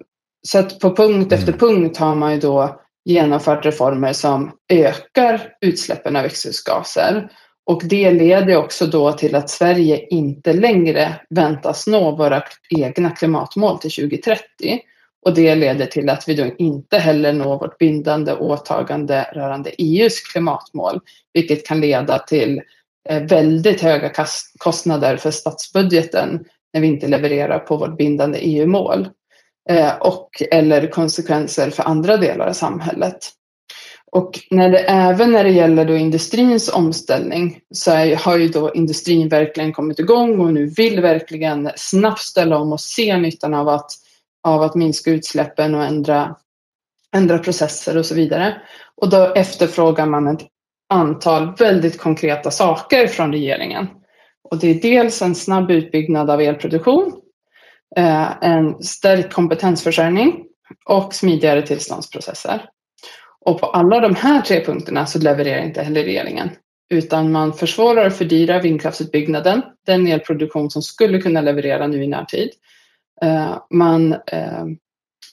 så 0.43 0.59
att 0.59 0.79
på 0.79 0.97
punkt 0.97 1.33
efter 1.33 1.49
mm. 1.49 1.59
punkt 1.59 1.97
har 1.97 2.15
man 2.15 2.33
ju 2.33 2.41
då 2.41 2.81
genomfört 3.05 3.67
reformer 3.67 4.13
som 4.13 4.53
ökar 4.73 5.53
utsläppen 5.61 6.17
av 6.17 6.23
växthusgaser. 6.23 7.31
Och 7.67 7.83
det 7.85 8.11
leder 8.11 8.57
också 8.57 8.87
då 8.87 9.13
till 9.13 9.35
att 9.35 9.51
Sverige 9.51 10.07
inte 10.07 10.53
längre 10.53 11.21
väntas 11.31 11.87
nå 11.87 12.17
våra 12.17 12.43
egna 12.79 13.11
klimatmål 13.11 13.79
till 13.79 13.91
2030. 13.91 14.81
Och 15.27 15.35
det 15.35 15.55
leder 15.55 15.87
till 15.87 16.11
att 16.11 16.29
vi 16.29 16.35
då 16.35 16.47
inte 16.59 16.99
heller 16.99 17.33
når 17.33 17.59
vårt 17.59 17.79
bindande 17.79 18.33
åtagande 18.35 19.27
rörande 19.33 19.71
EUs 19.71 20.21
klimatmål, 20.21 21.01
vilket 21.33 21.67
kan 21.67 21.81
leda 21.81 22.19
till 22.19 22.59
eh, 22.59 22.65
Eh, 23.09 23.23
väldigt 23.23 23.81
höga 23.81 24.13
kostnader 24.59 25.17
för 25.17 25.31
statsbudgeten 25.31 26.45
när 26.73 26.81
vi 26.81 26.87
inte 26.87 27.09
levererar 27.09 27.59
på 27.59 27.77
vårt 27.77 27.97
bindande 27.97 28.39
EU-mål. 28.39 29.09
Eh, 29.71 29.97
och 29.97 30.43
eller 30.51 30.87
konsekvenser 30.87 31.71
för 31.71 31.83
andra 31.83 32.17
delar 32.17 32.47
av 32.47 32.53
samhället. 32.53 33.33
Och 34.13 34.41
när 34.51 34.71
det, 34.71 34.79
även 34.79 35.33
när 35.33 35.45
det 35.45 35.51
gäller 35.51 35.85
då 35.85 35.97
industrins 35.97 36.69
omställning 36.69 37.61
så 37.75 37.91
är, 37.91 38.17
har 38.17 38.37
ju 38.37 38.49
då 38.49 38.75
industrin 38.75 39.29
verkligen 39.29 39.73
kommit 39.73 39.99
igång 39.99 40.41
och 40.41 40.53
nu 40.53 40.67
vill 40.67 41.01
verkligen 41.01 41.71
snabbt 41.77 42.21
ställa 42.21 42.59
om 42.59 42.73
och 42.73 42.81
se 42.81 43.17
nyttan 43.17 43.55
av 43.55 43.69
att, 43.69 43.93
av 44.43 44.63
att 44.63 44.75
minska 44.75 45.11
utsläppen 45.11 45.75
och 45.75 45.85
ändra, 45.85 46.37
ändra 47.15 47.39
processer 47.39 47.97
och 47.97 48.07
så 48.07 48.15
vidare. 48.15 48.63
Och 48.95 49.11
då 49.11 49.33
efterfrågar 49.35 50.07
man 50.07 50.29
ett 50.29 50.47
antal 50.91 51.55
väldigt 51.59 51.99
konkreta 51.99 52.51
saker 52.51 53.07
från 53.07 53.33
regeringen. 53.33 53.87
Och 54.51 54.59
det 54.59 54.69
är 54.69 54.83
dels 54.83 55.23
en 55.23 55.35
snabb 55.35 55.71
utbyggnad 55.71 56.31
av 56.31 56.41
elproduktion, 56.41 57.13
eh, 57.97 58.45
en 58.45 58.83
stärkt 58.83 59.33
kompetensförsörjning 59.33 60.45
och 60.85 61.15
smidigare 61.15 61.63
tillståndsprocesser. 61.63 62.65
Och 63.41 63.61
på 63.61 63.67
alla 63.67 64.01
de 64.01 64.15
här 64.15 64.41
tre 64.41 64.65
punkterna 64.65 65.07
så 65.07 65.19
levererar 65.19 65.63
inte 65.63 65.83
heller 65.83 66.03
regeringen. 66.03 66.51
Utan 66.91 67.33
man 67.33 67.53
försvårar 67.53 68.07
och 68.07 68.13
fördyrar 68.13 68.63
vindkraftsutbyggnaden, 68.63 69.63
den 69.87 70.07
elproduktion 70.07 70.71
som 70.71 70.83
skulle 70.83 71.21
kunna 71.21 71.41
leverera 71.41 71.87
nu 71.87 72.05
i 72.05 72.07
närtid. 72.07 72.51
Eh, 73.23 73.59
man 73.71 74.13
eh, 74.13 74.65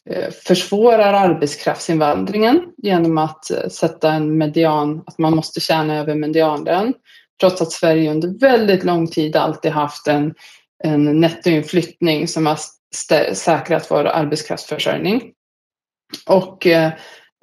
Eh, 0.09 0.31
försvårar 0.31 1.13
arbetskraftsinvandringen 1.13 2.61
genom 2.77 3.17
att 3.17 3.51
eh, 3.51 3.67
sätta 3.69 4.11
en 4.11 4.37
median, 4.37 5.03
att 5.07 5.17
man 5.17 5.35
måste 5.35 5.59
tjäna 5.59 5.97
över 5.97 6.15
medianlön. 6.15 6.93
Trots 7.39 7.61
att 7.61 7.71
Sverige 7.71 8.11
under 8.11 8.39
väldigt 8.39 8.83
lång 8.83 9.07
tid 9.07 9.35
alltid 9.35 9.71
haft 9.71 10.07
en, 10.07 10.33
en 10.83 11.19
nettoinflyttning 11.19 12.27
som 12.27 12.45
har 12.45 12.59
säkrat 13.33 13.91
vår 13.91 14.05
arbetskraftsförsörjning. 14.05 15.33
Och 16.27 16.67
eh, 16.67 16.91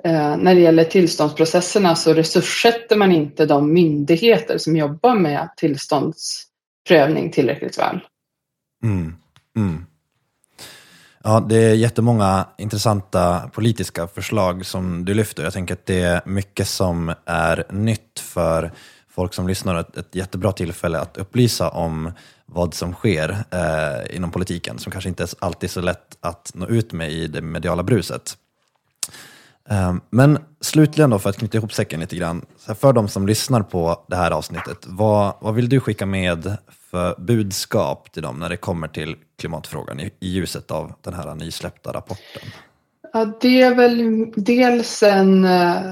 eh, 0.05 0.37
när 0.37 0.55
det 0.55 0.61
gäller 0.61 0.85
tillståndsprocesserna 0.85 1.97
så 1.97 2.15
resurssätter 2.15 2.97
man 2.97 3.13
inte 3.13 3.47
de 3.47 3.73
myndigheter 3.73 4.59
som 4.59 4.77
jobbar 4.77 5.15
med 5.15 5.49
tillståndsprövning 5.57 7.31
tillräckligt 7.33 7.79
väl. 7.79 8.01
Mm. 8.85 9.17
Mm. 9.57 9.87
Ja, 11.27 11.41
det 11.41 11.57
är 11.57 11.75
jättemånga 11.75 12.47
intressanta 12.59 13.51
politiska 13.53 14.07
förslag 14.07 14.67
som 14.67 15.05
du 15.05 15.15
lyfter. 15.15 15.45
Jag 15.45 15.53
tänker 15.53 15.75
att 15.75 15.87
det 15.87 16.01
är 16.03 16.23
mycket 16.27 16.69
som 16.69 17.15
är 17.25 17.65
nytt 17.71 18.21
för 18.21 18.73
folk 19.09 19.35
som 19.35 19.49
lyssnar. 19.49 19.81
Ett, 19.81 19.97
ett 19.97 20.15
jättebra 20.15 20.53
tillfälle 20.53 20.99
att 20.99 21.17
upplysa 21.17 21.69
om 21.69 22.13
vad 22.47 22.75
som 22.75 22.93
sker 22.93 23.45
eh, 23.51 24.17
inom 24.17 24.31
politiken, 24.31 24.79
som 24.79 24.93
kanske 24.93 25.09
inte 25.09 25.27
alltid 25.39 25.69
är 25.71 25.73
så 25.73 25.81
lätt 25.81 26.17
att 26.21 26.51
nå 26.55 26.67
ut 26.67 26.93
med 26.93 27.13
i 27.13 27.27
det 27.27 27.43
mediala 27.43 27.83
bruset. 27.83 28.37
Ehm, 29.71 30.01
men 30.11 30.39
slutligen 30.61 31.11
då, 31.11 31.19
för 31.19 31.31
att 31.31 31.37
knyta 31.37 31.59
ihop 31.59 31.73
säcken 31.73 32.01
lite 32.01 32.17
grann. 32.17 32.47
För 32.81 32.93
de 32.93 33.09
som 33.09 33.27
lyssnar 33.27 33.63
på 33.63 34.05
det 34.09 34.17
här 34.17 34.31
avsnittet, 34.31 34.79
vad, 34.87 35.35
vad 35.41 35.55
vill 35.55 35.69
du 35.69 35.81
skicka 35.81 36.07
med 36.07 36.57
för 36.91 37.21
budskap 37.21 38.13
till 38.13 38.23
dem 38.23 38.39
när 38.39 38.49
det 38.49 38.57
kommer 38.57 38.89
till 38.89 39.17
klimatfrågan 39.39 40.01
i, 40.01 40.11
i 40.21 40.29
ljuset 40.29 40.71
av 40.71 40.93
den 41.01 41.15
här 41.15 41.35
nysläppta 41.35 41.93
rapporten? 41.93 42.43
Ja, 43.13 43.33
det 43.41 43.63
är 43.63 43.75
väl 43.75 44.27
dels 44.37 45.03
en, 45.03 45.45
eh, 45.45 45.83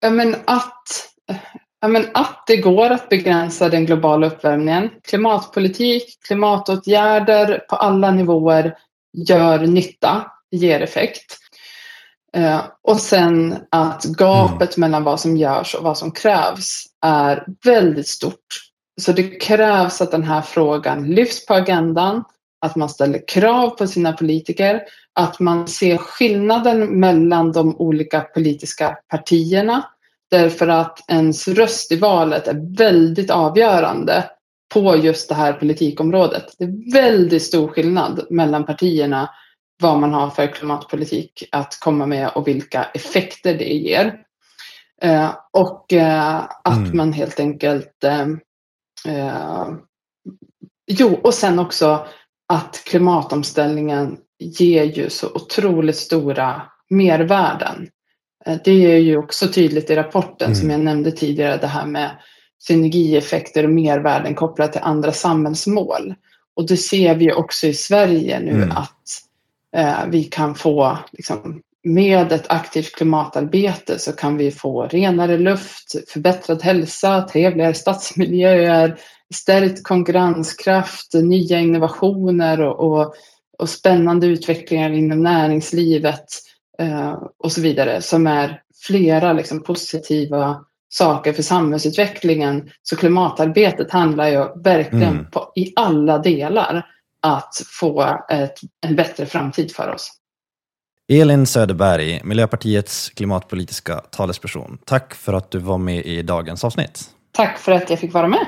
ja, 0.00 0.10
men 0.10 0.36
att, 0.44 1.08
ja, 1.80 1.88
men 1.88 2.06
att 2.14 2.44
det 2.46 2.56
går 2.56 2.90
att 2.90 3.08
begränsa 3.08 3.68
den 3.68 3.86
globala 3.86 4.26
uppvärmningen. 4.26 4.90
Klimatpolitik, 5.08 6.18
klimatåtgärder 6.26 7.64
på 7.68 7.76
alla 7.76 8.10
nivåer 8.10 8.76
gör 9.12 9.58
nytta, 9.58 10.30
ger 10.50 10.80
effekt. 10.80 11.38
Eh, 12.34 12.60
och 12.82 13.00
sen 13.00 13.56
att 13.70 14.04
gapet 14.04 14.76
mm. 14.76 14.90
mellan 14.90 15.04
vad 15.04 15.20
som 15.20 15.36
görs 15.36 15.74
och 15.74 15.84
vad 15.84 15.98
som 15.98 16.10
krävs 16.10 16.84
är 17.06 17.46
väldigt 17.64 18.08
stort. 18.08 18.46
Så 19.00 19.12
det 19.12 19.22
krävs 19.22 20.00
att 20.00 20.10
den 20.10 20.22
här 20.22 20.40
frågan 20.40 21.10
lyfts 21.10 21.46
på 21.46 21.54
agendan, 21.54 22.24
att 22.60 22.76
man 22.76 22.88
ställer 22.88 23.28
krav 23.28 23.70
på 23.70 23.86
sina 23.86 24.12
politiker, 24.12 24.82
att 25.14 25.40
man 25.40 25.68
ser 25.68 25.96
skillnaden 25.96 27.00
mellan 27.00 27.52
de 27.52 27.76
olika 27.76 28.20
politiska 28.20 28.96
partierna. 29.08 29.84
Därför 30.30 30.68
att 30.68 31.10
ens 31.10 31.48
röst 31.48 31.92
i 31.92 31.96
valet 31.96 32.48
är 32.48 32.76
väldigt 32.76 33.30
avgörande 33.30 34.24
på 34.74 34.96
just 34.96 35.28
det 35.28 35.34
här 35.34 35.52
politikområdet. 35.52 36.44
Det 36.58 36.64
är 36.64 36.92
väldigt 36.92 37.42
stor 37.42 37.68
skillnad 37.68 38.26
mellan 38.30 38.66
partierna 38.66 39.30
vad 39.82 40.00
man 40.00 40.14
har 40.14 40.30
för 40.30 40.46
klimatpolitik 40.46 41.48
att 41.52 41.78
komma 41.80 42.06
med 42.06 42.28
och 42.28 42.48
vilka 42.48 42.84
effekter 42.84 43.54
det 43.54 43.74
ger. 43.74 44.20
Eh, 45.02 45.30
och 45.52 45.92
eh, 45.92 46.42
att 46.64 46.76
mm. 46.76 46.96
man 46.96 47.12
helt 47.12 47.40
enkelt... 47.40 48.04
Eh, 48.04 48.28
eh, 49.14 49.68
jo, 50.86 51.20
och 51.22 51.34
sen 51.34 51.58
också 51.58 52.06
att 52.48 52.82
klimatomställningen 52.86 54.16
ger 54.38 54.84
ju 54.84 55.10
så 55.10 55.26
otroligt 55.34 55.96
stora 55.96 56.62
mervärden. 56.90 57.88
Eh, 58.46 58.58
det 58.64 58.70
är 58.70 58.98
ju 58.98 59.16
också 59.16 59.48
tydligt 59.48 59.90
i 59.90 59.96
rapporten 59.96 60.46
mm. 60.46 60.54
som 60.54 60.70
jag 60.70 60.80
nämnde 60.80 61.12
tidigare, 61.12 61.56
det 61.56 61.66
här 61.66 61.86
med 61.86 62.10
synergieffekter 62.58 63.64
och 63.64 63.70
mervärden 63.70 64.34
kopplat 64.34 64.72
till 64.72 64.80
andra 64.84 65.12
samhällsmål. 65.12 66.14
Och 66.56 66.68
det 66.68 66.76
ser 66.76 67.14
vi 67.14 67.32
också 67.32 67.66
i 67.66 67.74
Sverige 67.74 68.40
nu 68.40 68.50
mm. 68.50 68.70
att 68.70 69.20
vi 70.08 70.24
kan 70.24 70.54
få 70.54 70.98
liksom, 71.12 71.62
med 71.84 72.32
ett 72.32 72.50
aktivt 72.50 72.94
klimatarbete 72.94 73.98
så 73.98 74.12
kan 74.12 74.36
vi 74.36 74.50
få 74.50 74.86
renare 74.86 75.38
luft, 75.38 75.94
förbättrad 76.08 76.62
hälsa, 76.62 77.28
trevligare 77.32 77.74
stadsmiljöer, 77.74 78.98
stärkt 79.34 79.82
konkurrenskraft, 79.82 81.14
nya 81.14 81.60
innovationer 81.60 82.60
och, 82.60 82.80
och, 82.80 83.14
och 83.58 83.68
spännande 83.68 84.26
utvecklingar 84.26 84.90
inom 84.90 85.22
näringslivet 85.22 86.26
eh, 86.78 87.22
och 87.38 87.52
så 87.52 87.60
vidare 87.60 88.02
som 88.02 88.26
är 88.26 88.60
flera 88.86 89.32
liksom, 89.32 89.62
positiva 89.62 90.64
saker 90.88 91.32
för 91.32 91.42
samhällsutvecklingen. 91.42 92.70
Så 92.82 92.96
klimatarbetet 92.96 93.90
handlar 93.90 94.28
ju 94.28 94.62
verkligen 94.62 95.02
mm. 95.02 95.30
på, 95.30 95.52
i 95.54 95.72
alla 95.76 96.18
delar 96.18 96.86
att 97.24 97.62
få 97.80 98.18
ett, 98.28 98.60
en 98.86 98.96
bättre 98.96 99.26
framtid 99.26 99.72
för 99.72 99.94
oss. 99.94 100.10
Elin 101.08 101.46
Söderberg, 101.46 102.20
Miljöpartiets 102.24 103.10
klimatpolitiska 103.10 103.96
talesperson. 103.96 104.78
Tack 104.84 105.14
för 105.14 105.32
att 105.32 105.50
du 105.50 105.58
var 105.58 105.78
med 105.78 106.06
i 106.06 106.22
dagens 106.22 106.64
avsnitt. 106.64 107.10
Tack 107.32 107.58
för 107.58 107.72
att 107.72 107.90
jag 107.90 107.98
fick 107.98 108.12
vara 108.12 108.28
med. 108.28 108.46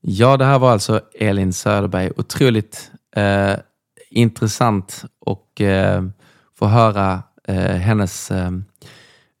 Ja, 0.00 0.36
det 0.36 0.44
här 0.44 0.58
var 0.58 0.72
alltså 0.72 1.00
Elin 1.14 1.52
Söderberg. 1.52 2.10
Otroligt 2.16 2.90
eh, 3.16 3.54
intressant 4.10 5.04
och 5.18 5.60
eh, 5.60 6.02
få 6.58 6.66
höra 6.66 7.22
eh, 7.48 7.54
hennes 7.56 8.30
eh, 8.30 8.50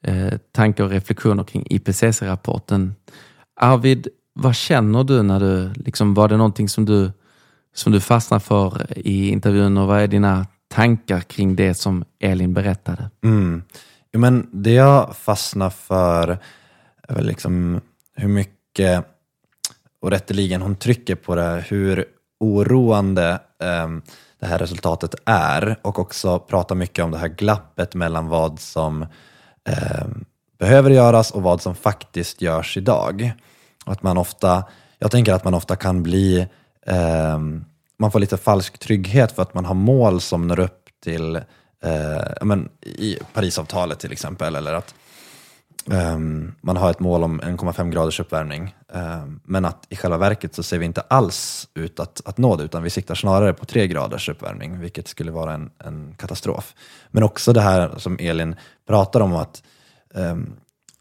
eh 0.04 0.38
tankar 0.52 0.84
och 0.84 0.90
reflektioner 0.90 1.44
kring 1.44 1.66
IPCC-rapporten. 1.70 2.94
Arvid, 3.60 4.08
vad 4.32 4.54
känner 4.54 5.04
du 5.04 5.22
när 5.22 5.40
du, 5.40 5.72
liksom, 5.72 6.14
var 6.14 6.28
det 6.28 6.36
någonting 6.36 6.68
som 6.68 6.84
du 6.84 7.12
som 7.74 7.92
du 7.92 8.00
fastnar 8.00 8.38
för 8.38 8.98
i 8.98 9.28
intervjun 9.28 9.76
och 9.76 9.86
vad 9.86 10.00
är 10.00 10.06
dina 10.06 10.46
tankar 10.68 11.20
kring 11.20 11.56
det 11.56 11.74
som 11.74 12.04
Elin 12.20 12.54
berättade? 12.54 13.10
Mm. 13.24 13.62
Jo, 14.12 14.20
men 14.20 14.48
det 14.52 14.72
jag 14.72 15.16
fastnar 15.16 15.70
för 15.70 16.38
är 17.08 17.14
väl 17.14 17.26
liksom 17.26 17.80
hur 18.14 18.28
mycket, 18.28 19.06
och 20.02 20.10
rätteligen 20.10 20.62
hon 20.62 20.76
trycker 20.76 21.14
på 21.14 21.34
det, 21.34 21.64
hur 21.68 22.04
oroande 22.40 23.30
eh, 23.62 23.88
det 24.40 24.46
här 24.46 24.58
resultatet 24.58 25.14
är 25.24 25.76
och 25.82 25.98
också 25.98 26.38
pratar 26.38 26.74
mycket 26.74 27.04
om 27.04 27.10
det 27.10 27.18
här 27.18 27.28
glappet 27.28 27.94
mellan 27.94 28.28
vad 28.28 28.60
som 28.60 29.02
eh, 29.68 30.06
behöver 30.58 30.90
göras 30.90 31.30
och 31.30 31.42
vad 31.42 31.62
som 31.62 31.74
faktiskt 31.74 32.42
görs 32.42 32.76
idag. 32.76 33.32
Och 33.84 33.92
att 33.92 34.02
man 34.02 34.18
ofta, 34.18 34.64
jag 34.98 35.10
tänker 35.10 35.32
att 35.32 35.44
man 35.44 35.54
ofta 35.54 35.76
kan 35.76 36.02
bli 36.02 36.48
eh, 36.86 37.38
man 37.98 38.12
får 38.12 38.18
lite 38.18 38.36
falsk 38.36 38.78
trygghet 38.78 39.32
för 39.32 39.42
att 39.42 39.54
man 39.54 39.64
har 39.64 39.74
mål 39.74 40.20
som 40.20 40.48
når 40.48 40.60
upp 40.60 40.88
till 41.04 41.36
eh, 41.82 42.22
men, 42.42 42.68
i 42.82 43.18
Parisavtalet 43.32 43.98
till 43.98 44.12
exempel. 44.12 44.56
Eller 44.56 44.74
att 44.74 44.94
Um, 45.86 46.54
man 46.60 46.76
har 46.76 46.90
ett 46.90 47.00
mål 47.00 47.24
om 47.24 47.40
1,5 47.40 47.90
graders 47.90 48.20
uppvärmning. 48.20 48.74
Um, 48.88 49.40
men 49.44 49.64
att 49.64 49.86
i 49.88 49.96
själva 49.96 50.16
verket 50.16 50.54
så 50.54 50.62
ser 50.62 50.78
vi 50.78 50.86
inte 50.86 51.00
alls 51.00 51.68
ut 51.74 52.00
att, 52.00 52.20
att 52.24 52.38
nå 52.38 52.56
det, 52.56 52.64
utan 52.64 52.82
vi 52.82 52.90
siktar 52.90 53.14
snarare 53.14 53.52
på 53.52 53.64
3 53.64 53.86
graders 53.86 54.28
uppvärmning, 54.28 54.80
vilket 54.80 55.08
skulle 55.08 55.30
vara 55.30 55.54
en, 55.54 55.70
en 55.84 56.14
katastrof. 56.18 56.74
Men 57.10 57.22
också 57.22 57.52
det 57.52 57.60
här 57.60 57.98
som 57.98 58.16
Elin 58.20 58.56
pratar 58.86 59.20
om, 59.20 59.36
att 59.36 59.62
um, 60.14 60.56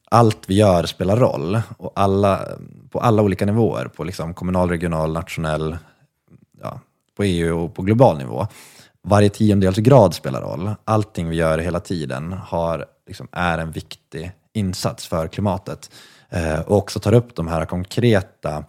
allt 0.10 0.39
vi 0.48 0.56
gör 0.56 0.84
spelar 0.84 1.18
roll 1.18 1.62
och 1.78 1.92
alla, 1.96 2.48
på 2.89 3.00
alla 3.00 3.22
olika 3.22 3.46
nivåer, 3.46 3.86
på 3.86 4.04
liksom 4.04 4.34
kommunal, 4.34 4.70
regional, 4.70 5.13
nationell, 5.13 5.78
ja, 6.62 6.80
på 7.18 7.24
EU 7.24 7.60
och 7.63 7.75
på 7.75 7.82
global 7.82 8.18
nivå. 8.18 8.48
Varje 9.01 9.30
tiondels 9.30 9.78
grad 9.78 10.13
spelar 10.13 10.42
roll. 10.42 10.72
Allting 10.86 11.30
vi 11.30 11.36
gör 11.36 11.58
hela 11.58 11.80
tiden 11.80 12.34
har, 12.34 12.86
liksom, 13.08 13.28
är 13.32 13.58
en 13.58 13.72
viktig 13.72 14.32
insats 14.54 15.08
för 15.08 15.28
klimatet. 15.28 15.92
Eh, 16.30 16.60
och 16.60 16.78
också 16.78 17.00
tar 17.00 17.13
upp 17.13 17.36
de 17.36 17.48
här 17.48 17.66
konkreta 17.66 18.63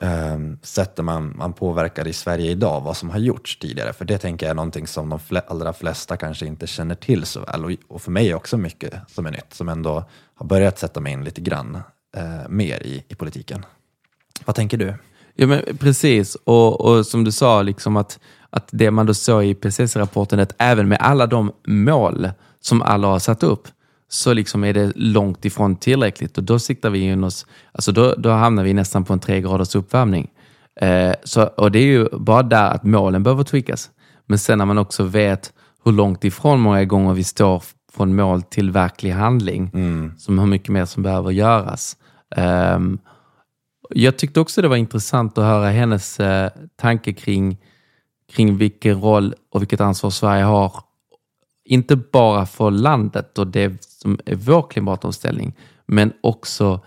eh, 0.00 1.02
man, 1.02 1.36
man 1.36 1.52
påverkar 1.52 2.08
i 2.08 2.12
Sverige 2.12 2.50
idag, 2.50 2.80
vad 2.80 2.96
som 2.96 3.10
har 3.10 3.18
gjorts 3.18 3.58
tidigare. 3.58 3.92
För 3.92 4.04
det 4.04 4.18
tänker 4.18 4.46
jag 4.46 4.50
är 4.50 4.54
någonting 4.54 4.86
som 4.86 5.08
de 5.08 5.20
fl 5.20 5.36
allra 5.46 5.72
flesta 5.72 6.16
kanske 6.16 6.46
inte 6.46 6.66
känner 6.66 6.94
till 6.94 7.24
så 7.24 7.40
väl. 7.40 7.64
Och, 7.64 7.70
och 7.88 8.02
för 8.02 8.10
mig 8.10 8.30
är 8.30 8.34
också 8.34 8.56
mycket 8.56 8.94
som 9.08 9.26
är 9.26 9.30
nytt, 9.30 9.54
som 9.54 9.68
ändå 9.68 10.04
har 10.34 10.46
börjat 10.46 10.78
sätta 10.78 11.00
mig 11.00 11.12
in 11.12 11.24
lite 11.24 11.40
grann 11.40 11.78
eh, 12.16 12.48
mer 12.48 12.82
i, 12.82 13.04
i 13.08 13.14
politiken. 13.14 13.66
Vad 14.44 14.56
tänker 14.56 14.76
du? 14.76 14.94
Ja, 15.34 15.46
men 15.46 15.62
precis, 15.78 16.34
och, 16.44 16.80
och 16.80 17.06
som 17.06 17.24
du 17.24 17.32
sa, 17.32 17.62
liksom 17.62 17.96
att, 17.96 18.18
att 18.50 18.68
det 18.72 18.90
man 18.90 19.06
då 19.06 19.14
såg 19.14 19.44
i 19.44 19.54
PCC-rapporten, 19.54 20.40
att 20.40 20.54
även 20.58 20.88
med 20.88 20.98
alla 21.00 21.26
de 21.26 21.52
mål 21.66 22.30
som 22.60 22.82
alla 22.82 23.06
har 23.06 23.18
satt 23.18 23.42
upp, 23.42 23.68
så 24.14 24.32
liksom 24.32 24.64
är 24.64 24.72
det 24.72 24.92
långt 24.96 25.44
ifrån 25.44 25.76
tillräckligt 25.76 26.38
och 26.38 26.44
då 26.44 26.58
siktar 26.58 26.90
vi 26.90 26.98
in 26.98 27.24
oss, 27.24 27.46
alltså 27.72 27.92
då, 27.92 28.14
då 28.18 28.30
hamnar 28.30 28.64
vi 28.64 28.74
nästan 28.74 29.04
på 29.04 29.12
en 29.12 29.20
tre 29.20 29.40
graders 29.40 29.74
uppvärmning. 29.74 30.30
Eh, 30.80 31.12
så, 31.24 31.42
och 31.42 31.70
det 31.72 31.78
är 31.78 31.86
ju 31.86 32.08
bara 32.12 32.42
där 32.42 32.70
att 32.70 32.84
målen 32.84 33.22
behöver 33.22 33.44
tweakas. 33.44 33.90
Men 34.26 34.38
sen 34.38 34.58
när 34.58 34.64
man 34.64 34.78
också 34.78 35.04
vet 35.04 35.52
hur 35.84 35.92
långt 35.92 36.24
ifrån 36.24 36.60
många 36.60 36.84
gånger 36.84 37.14
vi 37.14 37.24
står 37.24 37.62
från 37.92 38.16
mål 38.16 38.42
till 38.42 38.70
verklig 38.70 39.10
handling, 39.10 39.70
mm. 39.74 40.12
som 40.18 40.38
hur 40.38 40.46
mycket 40.46 40.68
mer 40.68 40.84
som 40.84 41.02
behöver 41.02 41.30
göras. 41.30 41.96
Um, 42.36 42.98
jag 43.90 44.16
tyckte 44.16 44.40
också 44.40 44.62
det 44.62 44.68
var 44.68 44.76
intressant 44.76 45.38
att 45.38 45.44
höra 45.44 45.70
hennes 45.70 46.20
eh, 46.20 46.50
tanke 46.76 47.12
kring, 47.12 47.56
kring 48.32 48.56
vilken 48.56 49.00
roll 49.00 49.34
och 49.50 49.62
vilket 49.62 49.80
ansvar 49.80 50.10
Sverige 50.10 50.44
har. 50.44 50.72
Inte 51.64 51.96
bara 51.96 52.46
för 52.46 52.70
landet 52.70 53.38
och 53.38 53.46
det 53.46 53.82
som 53.82 54.18
är 54.26 54.34
vår 54.34 54.62
klimatomställning, 54.70 55.54
men 55.86 56.12
också 56.20 56.80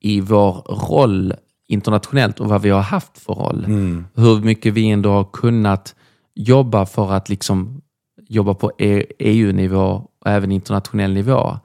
i 0.00 0.20
vår 0.20 0.52
roll 0.88 1.34
internationellt 1.68 2.40
och 2.40 2.48
vad 2.48 2.62
vi 2.62 2.70
har 2.70 2.80
haft 2.80 3.18
för 3.18 3.34
roll. 3.34 3.64
Mm. 3.64 4.06
Hur 4.14 4.40
mycket 4.40 4.74
vi 4.74 4.90
ändå 4.90 5.10
har 5.10 5.24
kunnat 5.32 5.94
jobba 6.34 6.86
för 6.86 7.12
att 7.12 7.28
liksom 7.28 7.82
jobba 8.28 8.54
på 8.54 8.72
EU-nivå 9.18 9.96
e 9.96 10.02
och 10.20 10.30
även 10.30 10.52
internationell 10.52 11.12
nivå. 11.12 11.58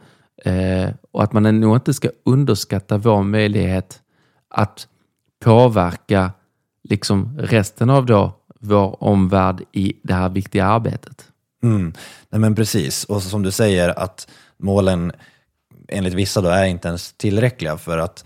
Eh, 0.45 0.89
och 1.11 1.23
att 1.23 1.33
man 1.33 1.59
nog 1.59 1.75
inte 1.75 1.93
ska 1.93 2.09
underskatta 2.25 2.97
vår 2.97 3.23
möjlighet 3.23 4.01
att 4.49 4.87
påverka 5.43 6.31
liksom 6.83 7.37
resten 7.39 7.89
av 7.89 8.05
då 8.05 8.31
vår 8.59 9.03
omvärld 9.03 9.63
i 9.71 9.93
det 10.03 10.13
här 10.13 10.29
viktiga 10.29 10.65
arbetet. 10.65 11.31
Mm. 11.63 11.93
Nej, 12.29 12.41
men 12.41 12.55
precis, 12.55 13.03
och 13.03 13.23
som 13.23 13.43
du 13.43 13.51
säger 13.51 13.99
att 13.99 14.27
målen 14.57 15.11
enligt 15.87 16.13
vissa 16.13 16.41
då 16.41 16.49
är 16.49 16.65
inte 16.65 16.87
ens 16.87 17.13
tillräckliga 17.13 17.77
för 17.77 17.97
att, 17.97 18.25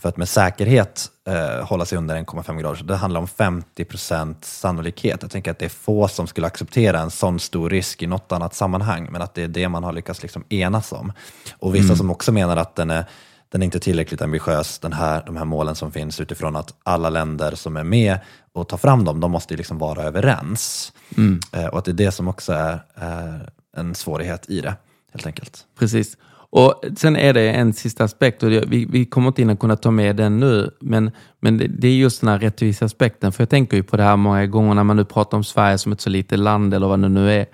för 0.00 0.08
att 0.08 0.16
med 0.16 0.28
säkerhet 0.28 1.08
eh, 1.28 1.66
hålla 1.66 1.84
sig 1.84 1.98
under 1.98 2.16
1,5 2.16 2.60
grader. 2.60 2.82
det 2.84 2.96
handlar 2.96 3.20
om 3.20 3.28
50 3.28 3.84
procent 3.84 4.44
sannolikhet. 4.44 5.22
Jag 5.22 5.30
tänker 5.30 5.50
att 5.50 5.58
det 5.58 5.64
är 5.64 5.68
få 5.68 6.08
som 6.08 6.26
skulle 6.26 6.46
acceptera 6.46 7.00
en 7.00 7.10
sån 7.10 7.40
stor 7.40 7.70
risk 7.70 8.02
i 8.02 8.06
något 8.06 8.32
annat 8.32 8.54
sammanhang, 8.54 9.08
men 9.10 9.22
att 9.22 9.34
det 9.34 9.42
är 9.42 9.48
det 9.48 9.68
man 9.68 9.84
har 9.84 9.92
lyckats 9.92 10.22
liksom 10.22 10.44
enas 10.48 10.92
om. 10.92 11.12
Och 11.58 11.74
vissa 11.74 11.84
mm. 11.84 11.96
som 11.96 12.10
också 12.10 12.32
menar 12.32 12.56
att 12.56 12.74
den 12.76 12.90
är 12.90 13.04
den 13.52 13.62
är 13.62 13.64
inte 13.64 13.80
tillräckligt 13.80 14.22
ambitiös, 14.22 14.78
den 14.78 14.92
här, 14.92 15.22
de 15.26 15.36
här 15.36 15.44
målen 15.44 15.74
som 15.74 15.92
finns 15.92 16.20
utifrån 16.20 16.56
att 16.56 16.74
alla 16.82 17.10
länder 17.10 17.54
som 17.54 17.76
är 17.76 17.84
med 17.84 18.18
och 18.52 18.68
tar 18.68 18.76
fram 18.76 19.04
dem, 19.04 19.20
de 19.20 19.30
måste 19.30 19.56
liksom 19.56 19.78
vara 19.78 20.02
överens. 20.02 20.92
Mm. 21.16 21.40
Eh, 21.52 21.66
och 21.66 21.78
att 21.78 21.84
det 21.84 21.90
är 21.90 22.04
det 22.06 22.12
som 22.12 22.28
också 22.28 22.52
är, 22.52 22.82
är, 22.94 23.50
en 23.76 23.94
svårighet 23.94 24.50
i 24.50 24.60
det, 24.60 24.74
helt 25.12 25.26
enkelt. 25.26 25.64
Precis. 25.78 26.16
Och 26.50 26.84
Sen 26.96 27.16
är 27.16 27.32
det 27.32 27.50
en 27.50 27.72
sista 27.72 28.04
aspekt, 28.04 28.42
och 28.42 28.52
vi, 28.52 28.86
vi 28.90 29.04
kommer 29.04 29.28
inte 29.28 29.42
in 29.42 29.56
kunna 29.56 29.76
ta 29.76 29.90
med 29.90 30.16
den 30.16 30.40
nu, 30.40 30.70
men, 30.80 31.10
men 31.40 31.58
det, 31.58 31.66
det 31.66 31.88
är 31.88 31.96
just 31.96 32.20
den 32.20 32.28
här 32.28 32.38
rättviseaspekten. 32.38 33.32
För 33.32 33.42
jag 33.42 33.50
tänker 33.50 33.76
ju 33.76 33.82
på 33.82 33.96
det 33.96 34.02
här 34.02 34.16
många 34.16 34.46
gånger 34.46 34.74
när 34.74 34.84
man 34.84 34.96
nu 34.96 35.04
pratar 35.04 35.36
om 35.36 35.44
Sverige 35.44 35.78
som 35.78 35.92
ett 35.92 36.00
så 36.00 36.10
litet 36.10 36.38
land, 36.38 36.74
eller 36.74 36.86
vad 36.86 37.00
det 37.00 37.08
nu 37.08 37.32
är. 37.32 37.46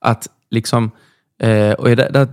Att 0.00 0.26
liksom, 0.50 0.90
eh, 1.42 1.72
och 1.72 1.96
där, 1.96 2.10
där 2.12 2.28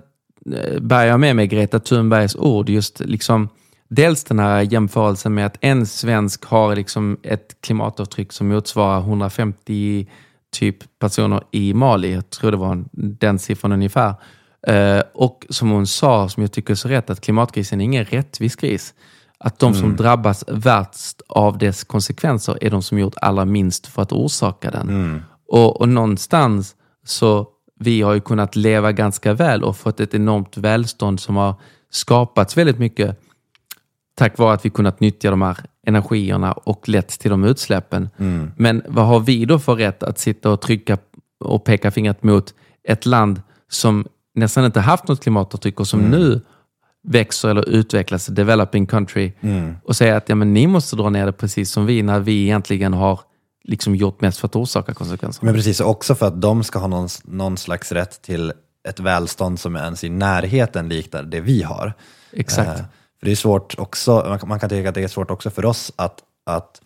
bär 0.82 1.06
jag 1.06 1.20
med 1.20 1.36
mig 1.36 1.48
Greta 1.48 1.80
Thunbergs 1.80 2.36
ord. 2.36 2.70
Just 2.70 3.00
liksom, 3.00 3.50
dels 3.90 4.24
den 4.24 4.40
här 4.40 4.62
jämförelsen 4.62 5.34
med 5.34 5.46
att 5.46 5.58
en 5.62 5.86
svensk 5.86 6.46
har 6.46 6.76
liksom 6.76 7.18
ett 7.24 7.56
klimatavtryck 7.62 8.32
som 8.32 8.48
motsvarar 8.48 9.00
150 9.00 10.08
typ 10.54 11.00
personer 11.00 11.44
i 11.52 11.74
Mali. 11.74 12.14
Jag 12.14 12.30
tror 12.30 12.52
det 12.52 12.58
var 12.58 12.86
den 12.92 13.40
siffran 13.40 13.72
ungefär. 13.72 14.16
Uh, 14.70 15.02
och 15.14 15.46
som 15.50 15.70
hon 15.70 15.88
sa, 15.88 16.30
som 16.30 16.44
jag 16.44 16.52
tycker 16.52 16.72
är 16.72 16.76
så 16.76 16.88
rätt, 16.88 17.10
att 17.10 17.22
klimatkrisen 17.22 17.82
är 17.82 17.86
ingen 17.86 18.06
rättvis 18.06 18.56
kris. 18.56 18.94
Att 19.38 19.60
de 19.60 19.72
mm. 19.72 19.82
som 19.82 19.96
drabbas 19.96 20.44
värst 20.48 21.22
av 21.28 21.58
dess 21.58 21.84
konsekvenser 21.84 22.58
är 22.62 22.70
de 22.70 22.82
som 22.82 23.00
gjort 23.00 23.16
allra 23.22 23.46
minst 23.46 23.88
för 23.88 24.02
att 24.02 24.12
orsaka 24.12 24.72
den. 24.72 24.90
Mm. 24.90 25.22
Och, 25.48 25.82
och 25.82 25.90
någonstans 25.90 26.76
så 27.06 27.48
vi 27.80 28.02
har 28.02 28.14
ju 28.14 28.20
kunnat 28.20 28.56
leva 28.56 28.92
ganska 28.92 29.34
väl 29.34 29.64
och 29.64 29.78
fått 29.78 30.00
ett 30.00 30.14
enormt 30.14 30.58
välstånd 30.58 31.20
som 31.20 31.36
har 31.36 31.56
skapats 31.90 32.58
väldigt 32.58 32.80
mycket 32.80 33.20
tack 34.16 34.38
vare 34.38 34.54
att 34.54 34.66
vi 34.66 34.70
kunnat 34.70 35.00
nyttja 35.00 35.30
de 35.30 35.42
här 35.42 35.58
energierna 35.88 36.52
och 36.52 36.90
lett 36.90 37.20
till 37.20 37.32
de 37.32 37.44
utsläppen. 37.44 38.10
Mm. 38.18 38.52
Men 38.58 38.82
vad 38.88 39.06
har 39.06 39.20
vi 39.20 39.46
då 39.46 39.60
för 39.60 39.76
rätt 39.76 40.04
att 40.04 40.20
sitta 40.20 40.50
och 40.50 40.62
trycka 40.62 40.98
och 41.40 41.66
peka 41.66 41.92
fingret 41.92 42.24
mot 42.24 42.54
ett 42.84 43.06
land 43.06 43.42
som 43.70 44.08
nästan 44.36 44.66
inte 44.66 44.80
haft 44.80 45.08
något 45.08 45.24
klimatavtryck 45.24 45.80
och 45.80 45.88
som 45.88 46.00
mm. 46.00 46.12
nu 46.12 46.42
växer 47.08 47.50
eller 47.50 47.70
utvecklas, 47.70 48.26
developing 48.26 48.86
country, 48.86 49.32
mm. 49.42 49.76
och 49.84 49.96
säga 49.96 50.18
att 50.18 50.30
ja, 50.30 50.36
men 50.36 50.54
ni 50.54 50.68
måste 50.68 50.96
dra 50.96 51.10
ner 51.10 51.26
det 51.26 51.32
precis 51.32 51.72
som 51.72 51.86
vi, 51.86 52.02
när 52.02 52.20
vi 52.20 52.44
egentligen 52.44 52.94
har 52.94 53.20
liksom 53.64 53.96
gjort 53.96 54.22
mest 54.22 54.40
för 54.40 54.48
att 54.48 54.56
orsaka 54.56 54.94
konsekvenser. 54.94 55.46
Men 55.46 55.54
precis, 55.54 55.80
också 55.80 56.16
för 56.16 56.28
att 56.28 56.42
de 56.42 56.64
ska 56.64 56.80
ha 56.80 56.88
någon, 56.88 57.10
någon 57.24 57.58
slags 57.58 57.92
rätt 57.92 58.22
till 58.22 58.54
ett 58.88 59.00
välstånd 59.00 59.60
som 59.60 59.76
ens 59.76 60.04
i 60.04 60.10
närheten 60.10 60.90
liknar 60.90 61.24
det 61.24 61.42
vi 61.42 61.64
har. 61.64 61.94
Exakt. 62.32 62.80
Eh, 62.80 62.86
för 63.20 63.26
det 63.26 63.32
är 63.32 63.36
svårt 63.36 63.76
också, 63.80 64.26
man 64.30 64.40
kan, 64.40 64.50
man 64.50 64.60
kan 64.60 64.70
tycka 64.70 64.90
att 64.90 64.96
det 64.96 65.04
är 65.04 65.08
svårt 65.08 65.32
också 65.32 65.50
för 65.50 65.66
oss 65.66 65.92
att, 65.96 66.20
att 66.46 66.82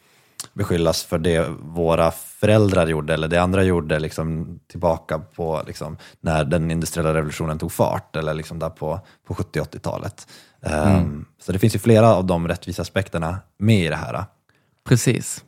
beskyllas 0.53 1.03
för 1.03 1.17
det 1.17 1.47
våra 1.59 2.11
föräldrar 2.11 2.87
gjorde 2.87 3.13
eller 3.13 3.27
det 3.27 3.37
andra 3.37 3.63
gjorde 3.63 3.99
liksom, 3.99 4.59
tillbaka 4.67 5.19
på 5.19 5.63
liksom, 5.67 5.97
när 6.21 6.43
den 6.43 6.71
industriella 6.71 7.13
revolutionen 7.13 7.59
tog 7.59 7.71
fart 7.71 8.15
eller 8.15 8.33
liksom 8.33 8.59
där 8.59 8.69
på, 8.69 8.99
på 9.27 9.33
70-80-talet. 9.33 10.27
Mm. 10.61 10.95
Um, 10.97 11.25
så 11.41 11.51
det 11.51 11.59
finns 11.59 11.75
ju 11.75 11.79
flera 11.79 12.15
av 12.15 12.25
de 12.25 12.47
rättvisa 12.47 12.81
aspekterna 12.81 13.39
med 13.57 13.85
i 13.85 13.87
det 13.87 13.95
här. 13.95 14.25
Precis. 14.87 15.43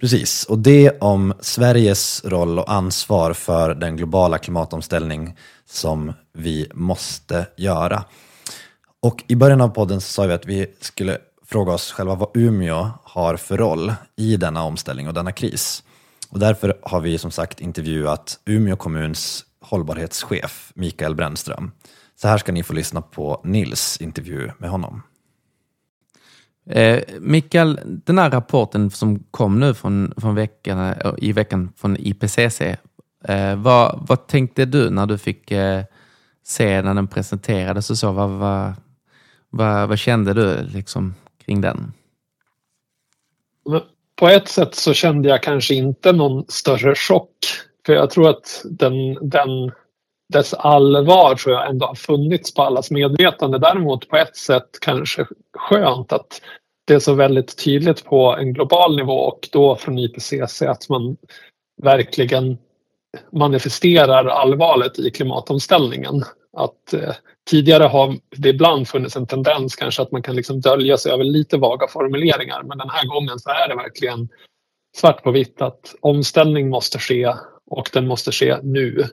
Precis, 0.00 0.44
och 0.44 0.58
det 0.58 0.98
om 1.00 1.34
Sveriges 1.40 2.24
roll 2.24 2.58
och 2.58 2.72
ansvar 2.72 3.32
för 3.32 3.74
den 3.74 3.96
globala 3.96 4.38
klimatomställning 4.38 5.36
som 5.66 6.12
vi 6.32 6.70
måste 6.74 7.46
göra. 7.56 8.04
Och 9.02 9.24
i 9.28 9.36
början 9.36 9.60
av 9.60 9.68
podden 9.68 10.00
så 10.00 10.06
sa 10.12 10.26
vi 10.26 10.32
att 10.32 10.46
vi 10.46 10.66
skulle 10.80 11.18
fråga 11.46 11.72
oss 11.72 11.92
själva 11.92 12.14
vad 12.14 12.36
Umeå 12.36 12.90
har 13.04 13.36
för 13.36 13.56
roll 13.56 13.92
i 14.16 14.36
denna 14.36 14.62
omställning 14.62 15.08
och 15.08 15.14
denna 15.14 15.32
kris. 15.32 15.82
Och 16.30 16.38
därför 16.38 16.78
har 16.82 17.00
vi 17.00 17.18
som 17.18 17.30
sagt 17.30 17.60
intervjuat 17.60 18.38
Umeå 18.44 18.76
kommuns 18.76 19.44
hållbarhetschef 19.60 20.72
Mikael 20.74 21.14
Brännström. 21.14 21.70
Så 22.16 22.28
här 22.28 22.38
ska 22.38 22.52
ni 22.52 22.62
få 22.62 22.72
lyssna 22.72 23.02
på 23.02 23.40
Nils 23.44 23.96
intervju 24.00 24.50
med 24.58 24.70
honom. 24.70 25.02
Eh, 26.70 27.02
Mikael, 27.20 27.80
den 27.84 28.18
här 28.18 28.30
rapporten 28.30 28.90
som 28.90 29.24
kom 29.30 29.60
nu 29.60 29.74
från, 29.74 30.14
från 30.16 30.34
veckan, 30.34 30.78
eh, 30.78 31.12
i 31.18 31.32
veckan 31.32 31.72
från 31.76 31.96
IPCC, 31.96 32.60
eh, 33.24 33.56
vad, 33.56 34.06
vad 34.08 34.26
tänkte 34.26 34.64
du 34.64 34.90
när 34.90 35.06
du 35.06 35.18
fick 35.18 35.50
eh, 35.50 35.82
se 36.44 36.82
när 36.82 36.94
den 36.94 37.08
presenterades 37.08 37.90
och 37.90 37.98
så? 37.98 38.12
Vad, 38.12 38.30
vad, 38.30 38.72
vad, 39.50 39.88
vad 39.88 39.98
kände 39.98 40.34
du 40.34 40.62
liksom 40.62 41.14
kring 41.44 41.60
den? 41.60 41.92
På 44.16 44.28
ett 44.28 44.48
sätt 44.48 44.74
så 44.74 44.94
kände 44.94 45.28
jag 45.28 45.42
kanske 45.42 45.74
inte 45.74 46.12
någon 46.12 46.44
större 46.48 46.94
chock. 46.94 47.30
För 47.86 47.92
jag 47.92 48.10
tror 48.10 48.30
att 48.30 48.64
den, 48.64 49.14
den 49.28 49.72
dess 50.32 50.54
allvar 50.54 51.34
tror 51.34 51.54
jag 51.54 51.70
ändå 51.70 51.86
har 51.86 51.94
funnits 51.94 52.54
på 52.54 52.62
allas 52.62 52.90
medvetande. 52.90 53.58
Däremot 53.58 54.08
på 54.08 54.16
ett 54.16 54.36
sätt 54.36 54.68
kanske 54.80 55.26
skönt 55.56 56.12
att 56.12 56.42
det 56.86 56.94
är 56.94 56.98
så 56.98 57.14
väldigt 57.14 57.64
tydligt 57.64 58.04
på 58.04 58.36
en 58.36 58.52
global 58.52 58.96
nivå 58.96 59.12
och 59.12 59.48
då 59.52 59.76
från 59.76 59.98
IPCC 59.98 60.62
att 60.62 60.88
man 60.88 61.16
verkligen 61.82 62.58
manifesterar 63.32 64.24
allvaret 64.24 64.98
i 64.98 65.10
klimatomställningen. 65.10 66.22
Att 66.56 66.92
eh, 66.92 67.14
tidigare 67.50 67.84
har 67.84 68.16
det 68.36 68.48
ibland 68.48 68.88
funnits 68.88 69.16
en 69.16 69.26
tendens 69.26 69.76
kanske 69.76 70.02
att 70.02 70.12
man 70.12 70.22
kan 70.22 70.36
liksom 70.36 70.60
dölja 70.60 70.96
sig 70.96 71.12
över 71.12 71.24
lite 71.24 71.56
vaga 71.56 71.88
formuleringar 71.88 72.62
men 72.62 72.78
den 72.78 72.90
här 72.90 73.06
gången 73.06 73.38
så 73.38 73.50
är 73.50 73.68
det 73.68 73.74
verkligen 73.74 74.28
svart 74.96 75.22
på 75.22 75.30
vitt 75.30 75.62
att 75.62 75.94
omställning 76.00 76.68
måste 76.68 76.98
ske 76.98 77.34
och 77.70 77.90
den 77.92 78.06
måste 78.06 78.32
ske 78.32 78.58
nu. 78.62 79.04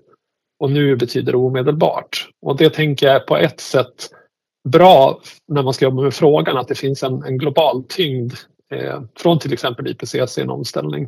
Och 0.59 0.71
nu 0.71 0.95
betyder 0.95 1.35
omedelbart. 1.35 2.29
Och 2.41 2.57
det 2.57 2.69
tänker 2.69 3.05
jag 3.05 3.15
är 3.15 3.19
på 3.19 3.37
ett 3.37 3.59
sätt 3.59 4.09
bra 4.69 5.21
när 5.47 5.63
man 5.63 5.73
ska 5.73 5.85
jobba 5.85 6.01
med 6.01 6.13
frågan 6.13 6.57
att 6.57 6.67
det 6.67 6.75
finns 6.75 7.03
en, 7.03 7.23
en 7.23 7.37
global 7.37 7.83
tyngd 7.89 8.33
eh, 8.71 9.01
från 9.19 9.39
till 9.39 9.53
exempel 9.53 9.87
IPCC 9.87 10.37
i 10.37 10.41
en 10.41 10.49
omställning. 10.49 11.07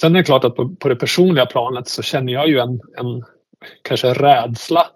Sen 0.00 0.14
är 0.14 0.18
det 0.18 0.24
klart 0.24 0.44
att 0.44 0.56
på, 0.56 0.68
på 0.68 0.88
det 0.88 0.96
personliga 0.96 1.46
planet 1.46 1.88
så 1.88 2.02
känner 2.02 2.32
jag 2.32 2.48
ju 2.48 2.58
en, 2.58 2.80
en 2.96 3.24
kanske 3.82 4.14
rädsla 4.14 4.86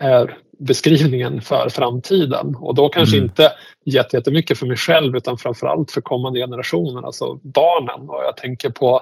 är 0.00 0.38
beskrivningen 0.58 1.40
för 1.40 1.68
framtiden 1.68 2.56
och 2.56 2.74
då 2.74 2.88
kanske 2.88 3.16
mm. 3.16 3.24
inte 3.24 3.52
jättemycket 3.84 4.58
för 4.58 4.66
mig 4.66 4.76
själv 4.76 5.16
utan 5.16 5.38
framförallt 5.38 5.90
för 5.90 6.00
kommande 6.00 6.40
generationer, 6.40 7.02
alltså 7.02 7.40
barnen. 7.42 8.08
Och 8.08 8.22
jag 8.24 8.36
tänker 8.36 8.70
på, 8.70 9.00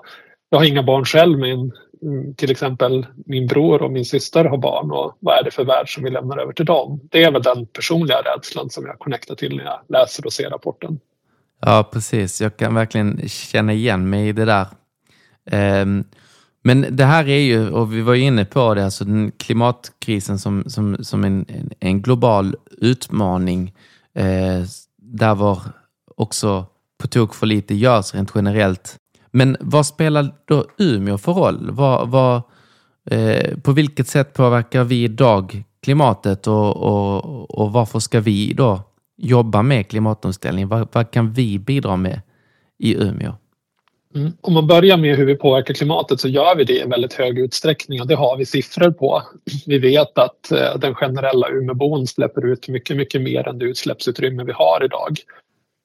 jag 0.51 0.59
har 0.59 0.65
inga 0.65 0.83
barn 0.83 1.05
själv 1.05 1.39
men 1.39 1.73
Mm, 2.03 2.35
till 2.35 2.51
exempel 2.51 3.07
min 3.27 3.47
bror 3.47 3.83
och 3.83 3.93
min 3.93 4.05
syster 4.05 4.45
har 4.45 4.59
barn 4.59 4.91
och 4.91 5.17
vad 5.21 5.39
är 5.39 5.45
det 5.45 5.51
för 5.51 5.65
värld 5.65 5.95
som 5.95 6.05
vi 6.05 6.11
lämnar 6.11 6.39
över 6.39 6.53
till 6.53 6.67
dem? 6.67 7.01
Det 7.11 7.25
är 7.25 7.33
väl 7.33 7.43
den 7.43 7.67
personliga 7.67 8.17
rädslan 8.17 8.71
som 8.71 8.87
jag 8.87 8.99
connectar 8.99 9.35
till 9.35 9.57
när 9.57 9.65
jag 9.65 9.81
läser 9.89 10.27
och 10.27 10.33
ser 10.33 10.51
rapporten. 10.51 11.01
Ja, 11.61 11.89
precis. 11.93 12.41
Jag 12.41 12.57
kan 12.57 12.75
verkligen 12.75 13.29
känna 13.29 13.73
igen 13.73 14.11
mig 14.11 14.29
i 14.29 14.33
det 14.33 14.45
där. 14.45 14.67
Um, 15.83 16.05
men 16.63 16.97
det 16.97 17.05
här 17.05 17.29
är 17.29 17.41
ju, 17.41 17.71
och 17.71 17.95
vi 17.95 18.01
var 18.01 18.15
inne 18.15 18.45
på 18.45 18.75
det, 18.75 18.85
alltså 18.85 19.05
den 19.05 19.33
klimatkrisen 19.37 20.39
som, 20.39 20.65
som, 20.67 21.05
som 21.05 21.25
en, 21.25 21.47
en 21.81 22.03
global 22.03 22.57
utmaning 22.79 23.75
eh, 24.15 24.63
där 24.97 25.35
var 25.35 25.63
också 26.17 26.67
på 26.99 27.09
tok 27.09 27.35
för 27.35 27.47
lite 27.47 27.75
görs 27.75 28.15
rent 28.15 28.33
generellt. 28.35 28.97
Men 29.31 29.57
vad 29.61 29.87
spelar 29.87 30.35
då 30.45 30.65
Umeå 30.79 31.19
för 31.19 31.33
roll? 31.33 31.71
Vad, 31.71 32.09
vad, 32.09 32.43
eh, 33.11 33.59
på 33.59 33.73
vilket 33.73 34.09
sätt 34.09 34.35
påverkar 34.35 34.85
vi 34.85 35.05
idag 35.05 35.65
klimatet 35.83 36.47
och, 36.47 36.77
och, 36.77 37.51
och 37.61 37.73
varför 37.73 37.99
ska 37.99 38.21
vi 38.21 38.53
då 38.53 38.81
jobba 39.17 39.63
med 39.63 39.89
klimatomställning? 39.89 40.69
Vad, 40.69 40.89
vad 40.93 41.11
kan 41.11 41.33
vi 41.33 41.59
bidra 41.59 41.97
med 41.97 42.21
i 42.79 42.95
Umeå? 42.95 43.33
Mm. 44.15 44.33
Om 44.41 44.53
man 44.55 44.67
börjar 44.67 44.97
med 44.97 45.17
hur 45.17 45.27
vi 45.27 45.37
påverkar 45.37 45.75
klimatet 45.75 46.21
så 46.21 46.29
gör 46.29 46.57
vi 46.57 46.65
det 46.65 46.81
i 46.81 46.89
väldigt 46.89 47.13
hög 47.13 47.39
utsträckning 47.39 48.01
och 48.01 48.07
det 48.07 48.15
har 48.15 48.37
vi 48.37 48.47
siffror 48.47 48.91
på. 48.91 49.23
Vi 49.67 49.79
vet 49.79 50.19
att 50.19 50.53
eh, 50.53 50.79
den 50.79 50.95
generella 50.95 51.49
Umeåbon 51.49 52.07
släpper 52.07 52.47
ut 52.47 52.69
mycket, 52.69 52.97
mycket 52.97 53.23
mer 53.23 53.49
än 53.49 53.59
det 53.59 53.65
utsläppsutrymme 53.65 54.45
vi 54.45 54.53
har 54.53 54.85
idag. 54.85 55.19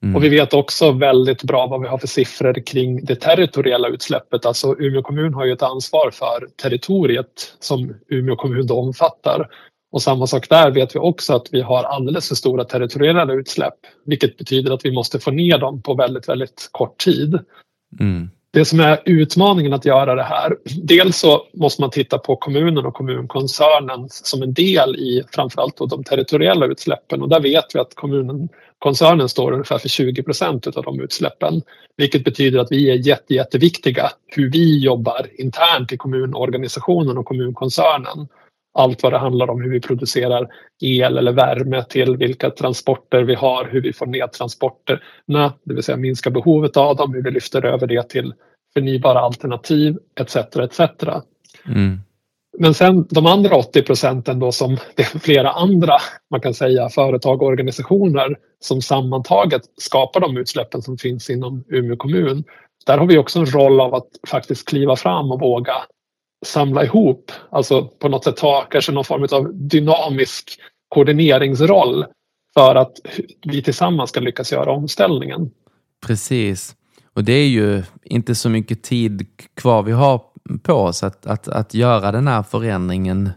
Mm. 0.06 0.16
Och 0.16 0.24
vi 0.24 0.30
vet 0.30 0.54
också 0.54 0.92
väldigt 0.92 1.44
bra 1.44 1.68
vad 1.68 1.82
vi 1.82 1.88
har 1.88 1.98
för 1.98 2.08
siffror 2.08 2.66
kring 2.66 3.06
det 3.06 3.16
territoriella 3.16 3.88
utsläppet. 3.88 4.46
Alltså 4.46 4.76
Umeå 4.80 5.02
kommun 5.02 5.34
har 5.34 5.46
ju 5.46 5.54
ett 5.54 5.62
ansvar 5.62 6.12
för 6.14 6.48
territoriet 6.62 7.56
som 7.60 7.94
Umeå 8.08 8.36
kommun 8.36 8.68
då 8.68 8.80
omfattar. 8.80 9.50
Och 9.92 10.02
samma 10.02 10.28
sak 10.28 10.50
där 10.50 10.72
vet 10.72 10.96
vi 10.96 11.00
också 11.00 11.36
att 11.36 11.48
vi 11.52 11.62
har 11.62 11.84
alldeles 11.84 12.28
för 12.28 12.36
stora 12.36 12.64
territoriella 12.64 13.34
utsläpp, 13.34 13.74
vilket 14.06 14.38
betyder 14.38 14.74
att 14.74 14.86
vi 14.86 14.92
måste 14.92 15.20
få 15.20 15.32
ner 15.32 15.58
dem 15.58 15.82
på 15.82 15.94
väldigt, 15.94 16.30
väldigt 16.30 16.70
kort 16.72 16.98
tid. 16.98 17.40
Mm. 18.00 18.30
Det 18.56 18.66
som 18.66 18.80
är 18.80 19.00
utmaningen 19.06 19.74
att 19.74 19.86
göra 19.86 20.16
det 20.16 20.24
här, 20.24 20.58
dels 20.84 21.18
så 21.18 21.48
måste 21.54 21.82
man 21.82 21.90
titta 21.90 22.18
på 22.18 22.36
kommunen 22.36 22.86
och 22.86 22.94
kommunkoncernen 22.94 24.08
som 24.10 24.44
en 24.44 24.54
del 24.54 24.96
i 24.96 25.24
framförallt 25.32 25.78
de 25.78 26.04
territoriella 26.04 26.66
utsläppen 26.66 27.22
och 27.22 27.30
där 27.30 27.40
vet 27.40 27.66
vi 27.74 27.80
att 27.80 27.96
kommunen, 27.96 28.50
koncernen 28.80 29.30
står 29.30 29.52
ungefär 29.52 29.78
för 29.78 29.90
20 29.90 30.24
procent 30.24 30.68
av 30.68 30.84
de 30.84 31.00
utsläppen. 31.00 31.62
Vilket 31.98 32.24
betyder 32.24 32.60
att 32.60 32.72
vi 32.72 32.90
är 32.90 33.08
jätte, 33.08 33.34
jätteviktiga 33.34 34.10
hur 34.28 34.52
vi 34.52 34.80
jobbar 34.80 35.28
internt 35.38 35.92
i 35.92 35.98
kommunorganisationen 35.98 37.18
och 37.18 37.26
kommunkoncernen 37.26 38.28
allt 38.76 39.04
vad 39.04 39.14
det 39.14 39.18
handlar 39.18 39.50
om 39.50 39.62
hur 39.62 39.70
vi 39.70 39.82
producerar 39.82 40.48
el 40.82 41.18
eller 41.18 41.32
värme 41.32 41.84
till 41.84 42.18
vilka 42.18 42.50
transporter 42.50 43.24
vi 43.24 43.36
har, 43.36 43.70
hur 43.72 43.82
vi 43.82 43.94
får 43.94 44.06
ner 44.06 44.28
transporterna, 44.28 45.54
det 45.64 45.74
vill 45.74 45.84
säga 45.84 45.98
minska 45.98 46.30
behovet 46.30 46.78
av 46.78 46.96
dem, 46.96 47.14
hur 47.14 47.24
vi 47.24 47.32
lyfter 47.32 47.66
över 47.66 47.88
det 47.88 48.10
till 48.10 48.34
förnybara 48.74 49.20
alternativ 49.20 49.98
etc. 50.20 50.36
etc. 50.36 50.80
Mm. 51.68 52.00
Men 52.58 52.74
sen 52.74 53.08
de 53.10 53.26
andra 53.26 53.56
80 53.56 53.82
procenten 53.82 54.40
då 54.40 54.52
som 54.52 54.78
det 54.96 55.04
är 55.04 55.20
flera 55.20 55.52
andra 55.52 55.98
man 56.32 56.42
kan 56.42 56.54
säga 56.54 56.90
företag 56.90 57.42
och 57.42 57.48
organisationer 57.48 58.38
som 58.60 58.82
sammantaget 58.82 59.62
skapar 59.78 60.20
de 60.20 60.38
utsläppen 60.38 60.82
som 60.82 60.98
finns 60.98 61.30
inom 61.30 61.64
Umeå 61.68 61.98
kommun. 61.98 62.44
Där 62.86 62.98
har 62.98 63.06
vi 63.06 63.18
också 63.18 63.40
en 63.40 63.46
roll 63.46 63.82
av 63.82 63.96
att 63.96 64.08
faktiskt 64.28 64.68
kliva 64.68 64.96
fram 64.96 65.32
och 65.32 65.40
våga 65.40 65.74
samla 66.46 66.84
ihop, 66.84 67.32
alltså 67.50 67.88
på 67.88 68.10
något 68.10 68.24
sätt 68.24 68.40
ha 68.40 68.62
kanske 68.62 68.92
någon 68.92 69.06
form 69.06 69.28
av 69.32 69.54
dynamisk 69.54 70.60
koordineringsroll 70.90 72.06
för 72.54 72.76
att 72.76 72.94
vi 73.46 73.64
tillsammans 73.64 74.10
ska 74.10 74.20
lyckas 74.20 74.52
göra 74.52 74.72
omställningen. 74.72 75.52
Precis. 76.06 76.76
Och 77.14 77.24
det 77.24 77.34
är 77.34 77.48
ju 77.48 77.84
inte 78.04 78.36
så 78.36 78.50
mycket 78.50 78.84
tid 78.84 79.28
kvar 79.56 79.84
vi 79.84 79.92
har 79.92 80.22
på 80.64 80.74
oss 80.74 81.04
att, 81.04 81.26
att, 81.26 81.48
att 81.48 81.74
göra 81.74 82.12
den 82.12 82.28
här 82.28 82.44
förändringen. 82.44 83.30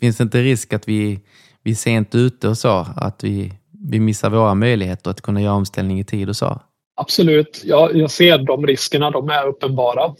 Finns 0.00 0.16
det 0.16 0.22
inte 0.22 0.42
risk 0.42 0.72
att 0.72 0.88
vi, 0.88 1.20
vi 1.62 1.70
är 1.70 1.74
sent 1.74 2.14
ute 2.14 2.48
och 2.48 2.58
så? 2.58 2.86
Att 2.96 3.24
vi, 3.24 3.52
vi 3.90 4.00
missar 4.00 4.30
våra 4.30 4.54
möjligheter 4.54 5.10
att 5.10 5.20
kunna 5.20 5.40
göra 5.40 5.54
omställning 5.54 6.00
i 6.00 6.04
tid 6.04 6.28
och 6.28 6.36
så? 6.36 6.60
Absolut, 6.96 7.62
jag, 7.64 7.96
jag 7.96 8.10
ser 8.10 8.38
de 8.38 8.66
riskerna, 8.66 9.10
de 9.10 9.28
är 9.30 9.46
uppenbara. 9.46 10.14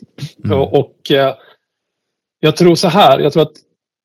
Mm. 0.45 0.59
Och, 0.59 0.79
och 0.79 1.11
eh, 1.11 1.35
jag 2.47 2.57
tror 2.57 2.75
så 2.75 2.89
här, 2.89 3.19
jag 3.19 3.33
tror 3.33 3.43
att 3.43 3.57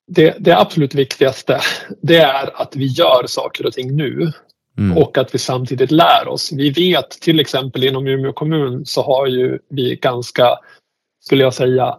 det, 0.08 0.36
det 0.40 0.58
absolut 0.58 0.96
viktigaste 0.96 1.60
det 2.02 2.18
är 2.18 2.62
att 2.62 2.76
vi 2.76 2.86
gör 2.86 3.28
saker 3.28 3.66
och 3.66 3.74
ting 3.74 3.96
nu. 3.96 4.32
Mm. 4.78 4.98
Och 4.98 5.18
att 5.18 5.34
vi 5.34 5.40
samtidigt 5.40 5.92
lär 5.92 6.28
oss. 6.28 6.52
Vi 6.52 6.70
vet 6.70 7.10
till 7.10 7.40
exempel 7.40 7.84
inom 7.84 8.08
Umeå 8.08 8.34
kommun 8.34 8.86
så 8.86 9.02
har 9.02 9.28
ju 9.28 9.60
vi 9.70 9.96
ganska, 9.96 10.58
skulle 11.20 11.44
jag 11.44 11.54
säga, 11.54 11.98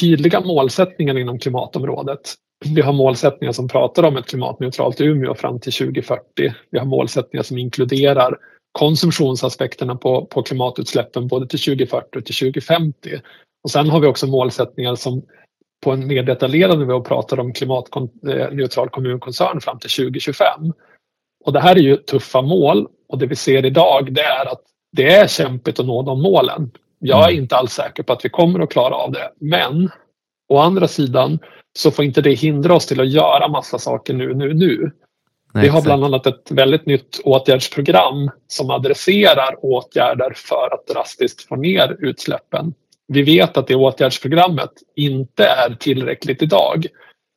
tydliga 0.00 0.40
målsättningar 0.40 1.18
inom 1.18 1.38
klimatområdet. 1.38 2.20
Vi 2.64 2.80
har 2.80 2.92
målsättningar 2.92 3.52
som 3.52 3.68
pratar 3.68 4.02
om 4.02 4.16
ett 4.16 4.26
klimatneutralt 4.26 5.00
Umeå 5.00 5.34
fram 5.34 5.60
till 5.60 5.72
2040. 5.72 6.54
Vi 6.70 6.78
har 6.78 6.86
målsättningar 6.86 7.42
som 7.42 7.58
inkluderar 7.58 8.36
konsumtionsaspekterna 8.72 9.96
på, 9.96 10.26
på 10.26 10.42
klimatutsläppen 10.42 11.28
både 11.28 11.46
till 11.46 11.58
2040 11.58 12.18
och 12.18 12.24
till 12.24 12.34
2050. 12.34 13.20
Och 13.64 13.70
sen 13.70 13.88
har 13.88 14.00
vi 14.00 14.06
också 14.06 14.26
målsättningar 14.26 14.94
som 14.94 15.22
på 15.80 15.90
en 15.90 16.06
mer 16.06 16.22
detaljerad 16.22 16.78
nivå 16.78 17.00
pratar 17.00 17.40
om 17.40 17.52
klimatneutral 17.52 18.88
kommunkoncern 18.88 19.60
fram 19.60 19.78
till 19.78 19.90
2025. 19.90 20.72
Och 21.44 21.52
det 21.52 21.60
här 21.60 21.76
är 21.76 21.80
ju 21.80 21.96
tuffa 21.96 22.42
mål 22.42 22.88
och 23.08 23.18
det 23.18 23.26
vi 23.26 23.36
ser 23.36 23.64
idag 23.64 24.14
det 24.14 24.22
är 24.22 24.52
att 24.52 24.62
det 24.92 25.14
är 25.14 25.26
kämpigt 25.26 25.80
att 25.80 25.86
nå 25.86 26.02
de 26.02 26.22
målen. 26.22 26.70
Jag 26.98 27.24
är 27.24 27.28
mm. 27.28 27.42
inte 27.42 27.56
alls 27.56 27.72
säker 27.72 28.02
på 28.02 28.12
att 28.12 28.24
vi 28.24 28.28
kommer 28.28 28.60
att 28.60 28.70
klara 28.70 28.94
av 28.94 29.12
det. 29.12 29.32
Men 29.40 29.90
å 30.48 30.58
andra 30.58 30.88
sidan 30.88 31.38
så 31.78 31.90
får 31.90 32.04
inte 32.04 32.20
det 32.20 32.32
hindra 32.32 32.74
oss 32.74 32.86
till 32.86 33.00
att 33.00 33.08
göra 33.08 33.48
massa 33.48 33.78
saker 33.78 34.14
nu, 34.14 34.34
nu, 34.34 34.54
nu. 34.54 34.90
Nej, 35.52 35.62
vi 35.62 35.68
har 35.68 35.82
bland 35.82 36.04
annat 36.04 36.26
ett 36.26 36.50
väldigt 36.50 36.86
nytt 36.86 37.20
åtgärdsprogram 37.24 38.30
som 38.46 38.70
adresserar 38.70 39.64
åtgärder 39.64 40.32
för 40.36 40.74
att 40.74 40.86
drastiskt 40.86 41.48
få 41.48 41.56
ner 41.56 41.96
utsläppen 42.00 42.74
vi 43.12 43.22
vet 43.22 43.56
att 43.56 43.66
det 43.66 43.74
åtgärdsprogrammet 43.74 44.70
inte 44.96 45.44
är 45.44 45.74
tillräckligt 45.74 46.42
idag. 46.42 46.86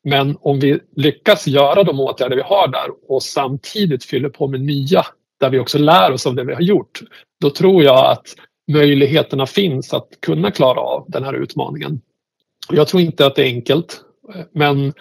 Men 0.04 0.38
om 0.42 0.60
vi 0.60 0.80
lyckas 0.96 1.48
göra 1.48 1.84
de 1.84 2.00
åtgärder 2.00 2.36
vi 2.36 2.42
har 2.42 2.68
där 2.68 2.88
och 3.08 3.24
samtidigt 3.24 4.04
fyller 4.04 4.30
på 4.30 4.48
med 4.48 4.62
nya 4.62 5.06
där 5.40 5.50
vi 5.50 5.60
också 5.60 5.78
lär 5.78 6.12
oss 6.12 6.28
av 6.28 6.36
det 6.36 6.44
vi 6.44 6.54
har 6.54 6.62
gjort, 6.62 7.00
då 7.42 7.50
tror 7.50 7.84
jag 7.84 8.12
att 8.12 8.36
möjligheterna 8.72 9.46
finns 9.46 9.94
att 9.94 10.08
kunna 10.20 10.52
klara 10.52 10.80
av 10.80 11.06
den 11.08 11.24
här 11.24 11.34
utmaningen. 11.34 12.02
Jag 12.70 12.88
tror 12.88 13.02
inte 13.02 13.26
att 13.26 13.36
det 13.36 13.42
är 13.42 13.46
enkelt, 13.46 14.02
men 14.52 14.94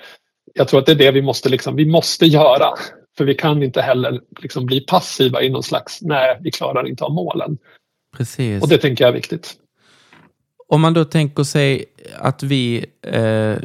jag 0.55 0.69
tror 0.69 0.81
att 0.81 0.87
det 0.87 0.93
är 0.93 0.97
det 0.97 1.11
vi 1.11 1.23
måste, 1.23 1.49
liksom, 1.49 1.77
vi 1.77 1.87
måste 1.87 2.27
göra. 2.27 2.69
För 3.17 3.25
vi 3.25 3.35
kan 3.35 3.63
inte 3.63 3.83
heller 3.83 4.21
liksom 4.41 4.67
bli 4.67 4.81
passiva 4.81 5.43
i 5.43 5.49
någon 5.51 5.63
slags, 5.63 6.03
nej, 6.03 6.39
vi 6.41 6.51
klarar 6.51 6.89
inte 6.89 7.05
av 7.05 7.13
målen. 7.13 7.59
Precis. 8.17 8.63
Och 8.63 8.69
det 8.69 8.79
tänker 8.79 9.05
jag 9.05 9.09
är 9.09 9.15
viktigt. 9.15 9.59
Om 10.73 10.81
man 10.81 10.95
då 10.95 11.05
tänker 11.05 11.43
sig 11.43 11.85
att 12.19 12.43
vi 12.43 12.87
eh, 13.03 13.57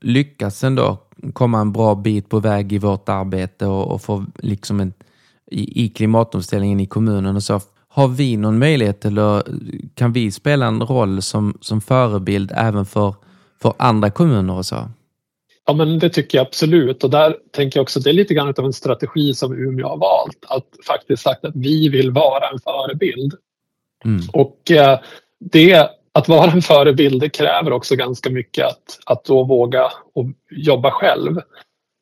lyckas 0.00 0.64
ändå 0.64 0.98
komma 1.32 1.60
en 1.60 1.72
bra 1.72 1.94
bit 1.94 2.28
på 2.28 2.40
väg 2.40 2.72
i 2.72 2.78
vårt 2.78 3.08
arbete 3.08 3.66
och, 3.66 3.92
och 3.92 4.02
få 4.02 4.26
liksom 4.38 4.80
en, 4.80 4.92
i, 5.50 5.84
i 5.84 5.88
klimatomställningen 5.88 6.80
i 6.80 6.86
kommunen 6.86 7.36
och 7.36 7.42
så. 7.42 7.60
Har 7.88 8.08
vi 8.08 8.36
någon 8.36 8.58
möjlighet 8.58 9.04
eller 9.04 9.42
kan 9.94 10.12
vi 10.12 10.30
spela 10.30 10.66
en 10.66 10.82
roll 10.82 11.22
som, 11.22 11.58
som 11.60 11.80
förebild 11.80 12.52
även 12.54 12.86
för, 12.86 13.14
för 13.62 13.74
andra 13.78 14.10
kommuner 14.10 14.54
och 14.54 14.66
så? 14.66 14.88
Ja, 15.66 15.74
men 15.74 15.98
det 15.98 16.10
tycker 16.10 16.38
jag 16.38 16.46
absolut. 16.46 17.04
Och 17.04 17.10
där 17.10 17.36
tänker 17.52 17.78
jag 17.78 17.82
också 17.82 17.98
att 17.98 18.04
det 18.04 18.10
är 18.10 18.14
lite 18.14 18.34
grann 18.34 18.54
av 18.58 18.64
en 18.64 18.72
strategi 18.72 19.34
som 19.34 19.52
Umeå 19.52 19.88
har 19.88 19.96
valt. 19.96 20.44
Att 20.48 20.86
faktiskt 20.86 21.22
sagt 21.22 21.44
att 21.44 21.56
vi 21.56 21.88
vill 21.88 22.10
vara 22.10 22.48
en 22.48 22.58
förebild. 22.58 23.34
Mm. 24.04 24.22
Och 24.32 24.70
eh, 24.70 24.98
det, 25.40 25.90
att 26.18 26.28
vara 26.28 26.50
en 26.50 26.62
förebild 26.62 27.20
det 27.20 27.28
kräver 27.28 27.72
också 27.72 27.96
ganska 27.96 28.30
mycket 28.30 28.66
att, 28.66 28.98
att 29.06 29.24
då 29.24 29.44
våga 29.44 29.84
och 30.14 30.26
jobba 30.50 30.90
själv. 30.90 31.40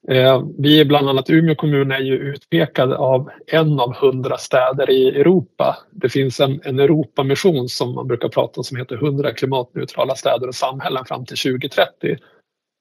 Eh, 0.09 0.42
vi 0.59 0.81
är 0.81 0.85
bland 0.85 1.09
annat 1.09 1.31
Umeå 1.31 1.55
kommun 1.55 1.92
är 1.92 1.98
ju 1.98 2.14
utpekad 2.18 2.92
av 2.92 3.31
en 3.46 3.81
av 3.81 3.94
hundra 3.94 4.38
städer 4.38 4.90
i 4.90 5.09
Europa. 5.09 5.77
Det 5.90 6.09
finns 6.09 6.40
en, 6.40 6.61
en 6.64 6.81
Europamission 6.81 7.68
som 7.68 7.94
man 7.94 8.09
brukar 8.09 8.29
prata 8.29 8.61
om 8.61 8.64
som 8.64 8.77
heter 8.77 8.96
100 8.96 9.33
klimatneutrala 9.33 10.14
städer 10.14 10.48
och 10.48 10.55
samhällen 10.55 11.05
fram 11.05 11.27
till 11.27 11.37
2030. 11.37 12.16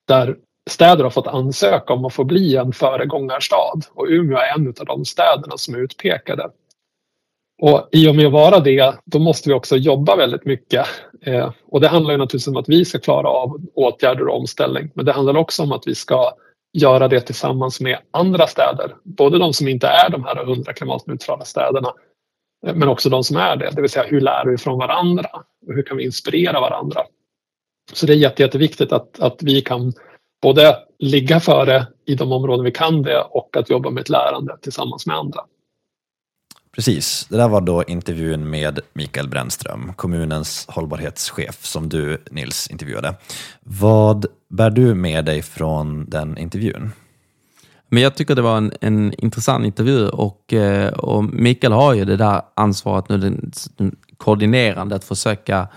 Där 0.08 0.36
städer 0.70 1.04
har 1.04 1.12
fått 1.12 1.28
ansöka 1.28 1.94
om 1.94 2.06
att 2.06 2.14
få 2.14 2.24
bli 2.24 2.56
en 2.56 2.74
föregångarstad 2.74 3.82
och 3.94 4.08
Umeå 4.10 4.38
är 4.38 4.56
en 4.56 4.68
av 4.68 4.86
de 4.86 5.06
städerna 5.06 5.58
som 5.58 5.76
är 5.76 5.80
utpekade. 5.80 6.50
Och 7.62 7.90
i 7.92 8.10
och 8.10 8.16
med 8.16 8.26
att 8.26 8.32
vara 8.32 8.60
det, 8.60 8.96
då 9.06 9.20
måste 9.20 9.50
vi 9.50 9.56
också 9.56 9.78
jobba 9.78 10.16
väldigt 10.16 10.46
mycket. 10.46 10.86
Eh, 11.22 11.52
och 11.66 11.82
det 11.82 11.88
handlar 11.88 12.12
ju 12.12 12.18
naturligtvis 12.18 12.48
om 12.48 12.58
att 12.58 12.70
vi 12.70 12.86
ska 12.86 13.00
klara 13.00 13.28
av 13.28 13.62
åtgärder 13.74 14.28
och 14.28 14.38
omställning. 14.38 14.92
Men 14.94 15.06
det 15.06 15.12
handlar 15.12 15.38
också 15.38 15.64
om 15.64 15.72
att 15.72 15.88
vi 15.88 15.96
ska 15.96 16.34
göra 16.74 17.08
det 17.08 17.22
tillsammans 17.22 17.82
med 17.82 17.98
andra 18.12 18.48
städer. 18.48 18.96
Både 19.04 19.38
de 19.38 19.54
som 19.54 19.68
inte 19.68 19.88
är 19.88 20.10
de 20.10 20.24
här 20.24 20.44
100 20.44 20.74
klimatneutrala 20.74 21.46
städerna, 21.46 21.94
eh, 22.68 22.76
men 22.76 22.88
också 22.88 23.10
de 23.10 23.24
som 23.24 23.38
är 23.38 23.56
det. 23.56 23.70
Det 23.76 23.82
vill 23.82 23.90
säga 23.90 24.06
hur 24.06 24.22
lär 24.22 24.46
vi 24.46 24.58
från 24.58 24.80
varandra? 24.80 25.30
Och 25.68 25.74
hur 25.74 25.84
kan 25.84 25.98
vi 25.98 26.04
inspirera 26.04 26.60
varandra? 26.60 27.02
Så 27.94 28.06
det 28.06 28.14
är 28.14 28.18
jätte, 28.18 28.44
jätteviktigt 28.44 28.92
att, 28.92 29.20
att 29.20 29.38
vi 29.44 29.62
kan 29.62 29.94
både 30.42 30.78
ligga 31.00 31.40
före 31.40 31.88
i 32.06 32.16
de 32.16 32.32
områden 32.32 32.66
vi 32.66 32.72
kan 32.72 33.02
det 33.02 33.22
och 33.22 33.58
att 33.58 33.70
jobba 33.70 33.90
med 33.90 34.02
ett 34.02 34.10
lärande 34.10 34.58
tillsammans 34.62 35.06
med 35.06 35.16
andra. 35.16 35.42
Precis, 36.76 37.28
det 37.30 37.38
där 37.38 37.48
var 37.48 37.62
då 37.62 37.84
intervjun 37.84 38.50
med 38.50 38.80
Mikael 38.94 39.28
Brännström, 39.28 39.94
kommunens 39.96 40.66
hållbarhetschef 40.70 41.66
som 41.66 41.90
du 41.90 42.18
Nils 42.32 42.68
intervjuade. 42.72 43.16
Vad 43.60 44.26
bär 44.50 44.70
du 44.70 44.94
med 44.96 45.26
dig 45.26 45.42
från 45.42 46.10
den 46.10 46.38
intervjun? 46.38 46.92
Men 47.90 48.04
jag 48.04 48.16
tycker 48.16 48.36
det 48.36 48.42
var 48.42 48.58
en, 48.58 48.72
en 48.82 49.14
intressant 49.14 49.66
intervju 49.66 50.10
och, 50.10 50.54
eh, 50.54 50.94
och 50.94 51.24
Mikael 51.24 51.74
har 51.74 51.94
ju 51.94 52.06
det 52.06 52.18
där 52.18 52.42
ansvaret 52.54 53.10
nu, 53.10 53.18
den, 53.18 53.52
den 53.78 53.96
koordinerande, 54.18 54.96
att 54.96 55.04
försöka 55.04 55.68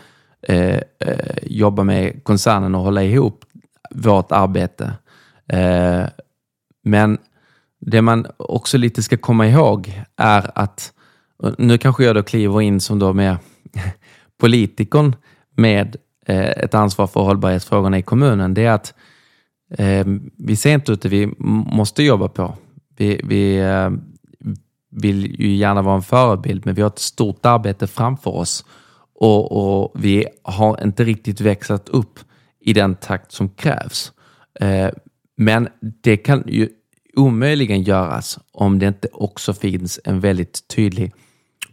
eh, 0.42 0.74
eh 0.76 1.38
jobba 1.42 1.84
med 1.84 2.24
koncernen 2.24 2.74
och 2.74 2.80
hålla 2.80 3.02
ihop 3.02 3.44
vårt 3.90 4.32
arbete. 4.32 4.92
Eh, 5.48 6.04
men 6.84 7.18
det 7.86 8.02
man 8.02 8.26
också 8.36 8.78
lite 8.78 9.02
ska 9.02 9.16
komma 9.16 9.48
ihåg 9.48 10.02
är 10.16 10.50
att, 10.54 10.92
nu 11.58 11.78
kanske 11.78 12.04
jag 12.04 12.14
då 12.14 12.22
kliver 12.22 12.60
in 12.60 12.80
som 12.80 12.98
då 12.98 13.12
med 13.22 13.36
politikern 14.40 15.16
med 15.56 15.96
ett 16.26 16.74
ansvar 16.74 17.06
för 17.06 17.20
hållbarhetsfrågorna 17.20 17.98
i 17.98 18.02
kommunen, 18.02 18.54
det 18.54 18.64
är 18.64 18.72
att 18.72 18.94
eh, 19.78 20.06
vi 20.38 20.56
ser 20.56 20.74
inte 20.74 20.92
ut 20.92 21.02
det 21.02 21.08
vi 21.08 21.34
måste 21.38 22.02
jobba 22.02 22.28
på. 22.28 22.56
Vi, 22.96 23.20
vi 23.24 23.58
eh, 23.58 23.90
vill 24.90 25.40
ju 25.40 25.54
gärna 25.54 25.82
vara 25.82 25.96
en 25.96 26.02
förebild, 26.02 26.66
men 26.66 26.74
vi 26.74 26.82
har 26.82 26.88
ett 26.88 26.98
stort 26.98 27.46
arbete 27.46 27.86
framför 27.86 28.30
oss 28.30 28.64
och, 29.14 29.52
och 29.52 29.92
vi 29.94 30.26
har 30.42 30.82
inte 30.84 31.04
riktigt 31.04 31.40
växlat 31.40 31.88
upp 31.88 32.18
i 32.60 32.72
den 32.72 32.94
takt 32.94 33.32
som 33.32 33.48
krävs. 33.48 34.12
Eh, 34.60 34.88
men 35.36 35.68
det 36.02 36.16
kan 36.16 36.44
ju 36.46 36.68
omöjligen 37.16 37.82
göras 37.82 38.38
om 38.52 38.78
det 38.78 38.86
inte 38.86 39.08
också 39.12 39.54
finns 39.54 40.00
en 40.04 40.20
väldigt 40.20 40.68
tydlig 40.68 41.12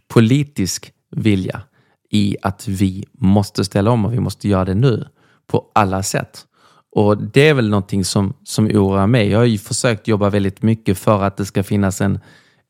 politisk 0.08 0.92
vilja 1.10 1.62
i 2.10 2.36
att 2.42 2.68
vi 2.68 3.04
måste 3.12 3.64
ställa 3.64 3.90
om 3.90 4.04
och 4.04 4.12
vi 4.12 4.20
måste 4.20 4.48
göra 4.48 4.64
det 4.64 4.74
nu 4.74 5.08
på 5.46 5.70
alla 5.72 6.02
sätt. 6.02 6.46
Och 6.90 7.22
det 7.22 7.48
är 7.48 7.54
väl 7.54 7.68
någonting 7.68 8.04
som, 8.04 8.34
som 8.44 8.66
oroar 8.66 9.06
mig. 9.06 9.28
Jag 9.28 9.38
har 9.38 9.44
ju 9.44 9.58
försökt 9.58 10.08
jobba 10.08 10.30
väldigt 10.30 10.62
mycket 10.62 10.98
för 10.98 11.22
att 11.22 11.36
det 11.36 11.44
ska 11.44 11.62
finnas 11.62 12.00
en, 12.00 12.20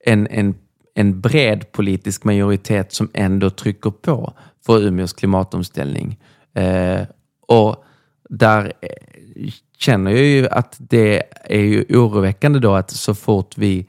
en, 0.05 0.27
en, 0.27 0.55
en 0.95 1.21
bred 1.21 1.73
politisk 1.73 2.25
majoritet 2.25 2.93
som 2.93 3.11
ändå 3.15 3.51
trycker 3.51 3.91
på 3.91 4.35
för 4.67 4.83
Umeås 4.83 5.13
klimatomställning. 5.13 6.21
Eh, 6.55 7.01
och 7.49 7.85
där 8.29 8.73
eh, 8.81 9.53
känner 9.83 10.11
jag 10.11 10.21
ju 10.21 10.49
att 10.49 10.77
det 10.79 11.23
är 11.45 11.61
ju 11.61 11.85
oroväckande 11.89 12.59
då 12.59 12.75
att 12.75 12.91
så 12.91 13.15
fort 13.15 13.59
vi 13.59 13.87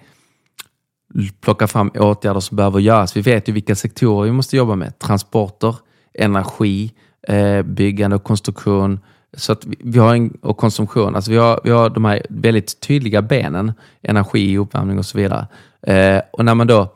plockar 1.42 1.68
fram 1.68 1.92
åtgärder 1.96 2.40
som 2.40 2.58
behöver 2.58 2.80
göras. 2.80 3.18
Vi 3.18 3.22
vet 3.22 3.50
ju 3.50 3.54
vilka 3.54 3.76
sektorer 3.76 4.26
vi 4.26 4.32
måste 4.32 4.58
jobba 4.58 4.76
med. 4.76 5.00
Transporter, 5.00 5.76
energi, 6.14 6.92
eh, 7.28 7.62
byggande 7.62 8.16
och 8.16 8.24
konstruktion. 8.24 9.00
Så 9.38 9.52
att 9.52 9.66
vi 9.66 10.00
har 10.00 10.16
en, 10.16 10.38
och 10.42 10.58
konsumtion. 10.58 11.16
Alltså 11.16 11.32
vi, 11.32 11.38
har, 11.38 11.62
vi 11.64 11.70
har 11.70 11.90
de 11.90 12.06
här 12.06 12.26
väldigt 12.30 12.80
tydliga 12.80 13.22
benen. 13.22 13.74
Energi, 14.02 14.58
uppvärmning 14.58 14.98
och 14.98 15.06
så 15.06 15.18
vidare. 15.18 15.48
Eh, 15.88 16.22
och 16.34 16.46
när 16.46 16.56
man 16.56 16.68
då 16.68 16.94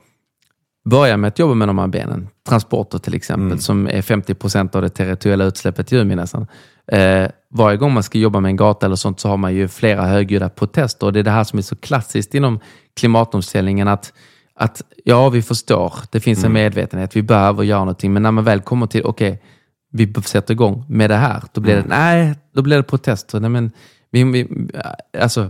börjar 0.90 1.18
med 1.18 1.28
att 1.28 1.40
jobba 1.40 1.54
med 1.54 1.68
de 1.68 1.78
här 1.78 1.88
benen, 1.88 2.30
transporter 2.50 2.98
till 2.98 3.14
exempel, 3.14 3.46
mm. 3.46 3.60
som 3.60 3.88
är 3.88 4.02
50 4.02 4.34
procent 4.34 4.76
av 4.76 4.82
det 4.82 4.90
territoriella 4.90 5.46
utsläppet 5.46 5.94
i 5.94 5.96
Umeå 5.96 6.16
nästan. 6.16 6.48
Eh, 6.92 7.28
varje 7.50 7.78
gång 7.78 7.94
man 7.94 8.04
ska 8.04 8.18
jobba 8.18 8.40
med 8.40 8.50
en 8.50 8.56
gata 8.56 8.86
eller 8.86 8.96
sånt 8.96 9.20
så 9.20 9.30
har 9.30 9.38
man 9.38 9.56
ju 9.56 9.68
flera 9.68 10.06
högljudda 10.06 10.50
protester. 10.50 11.08
Och 11.08 11.14
det 11.14 11.20
är 11.20 11.24
det 11.24 11.32
här 11.32 11.44
som 11.44 11.60
är 11.60 11.64
så 11.64 11.76
klassiskt 11.76 12.34
inom 12.34 12.60
klimatomställningen. 13.00 13.88
Att, 13.88 14.14
att 14.56 14.82
ja, 15.04 15.30
vi 15.30 15.42
förstår, 15.42 15.94
det 16.12 16.20
finns 16.20 16.40
mm. 16.40 16.48
en 16.48 16.54
medvetenhet, 16.54 17.16
vi 17.16 17.22
behöver 17.22 17.64
göra 17.64 17.80
någonting. 17.80 18.14
Men 18.14 18.24
när 18.24 18.32
man 18.32 18.44
väl 18.44 18.62
kommer 18.62 18.88
till, 18.88 19.04
okej, 19.04 19.32
okay, 19.32 19.42
vi 19.92 20.14
sätter 20.22 20.54
igång 20.54 20.86
med 20.90 21.10
det 21.10 21.16
här. 21.16 21.44
Då 21.54 21.62
blir 21.62 21.74
mm. 21.74 21.90
det, 21.90 21.96
nej, 21.96 22.36
då 22.54 22.62
blir 22.62 22.78
det 22.78 22.84
protester. 22.84 23.40
Nej, 23.40 23.50
men, 23.50 23.72
vi, 24.12 24.24
vi, 24.24 24.48
alltså, 25.20 25.50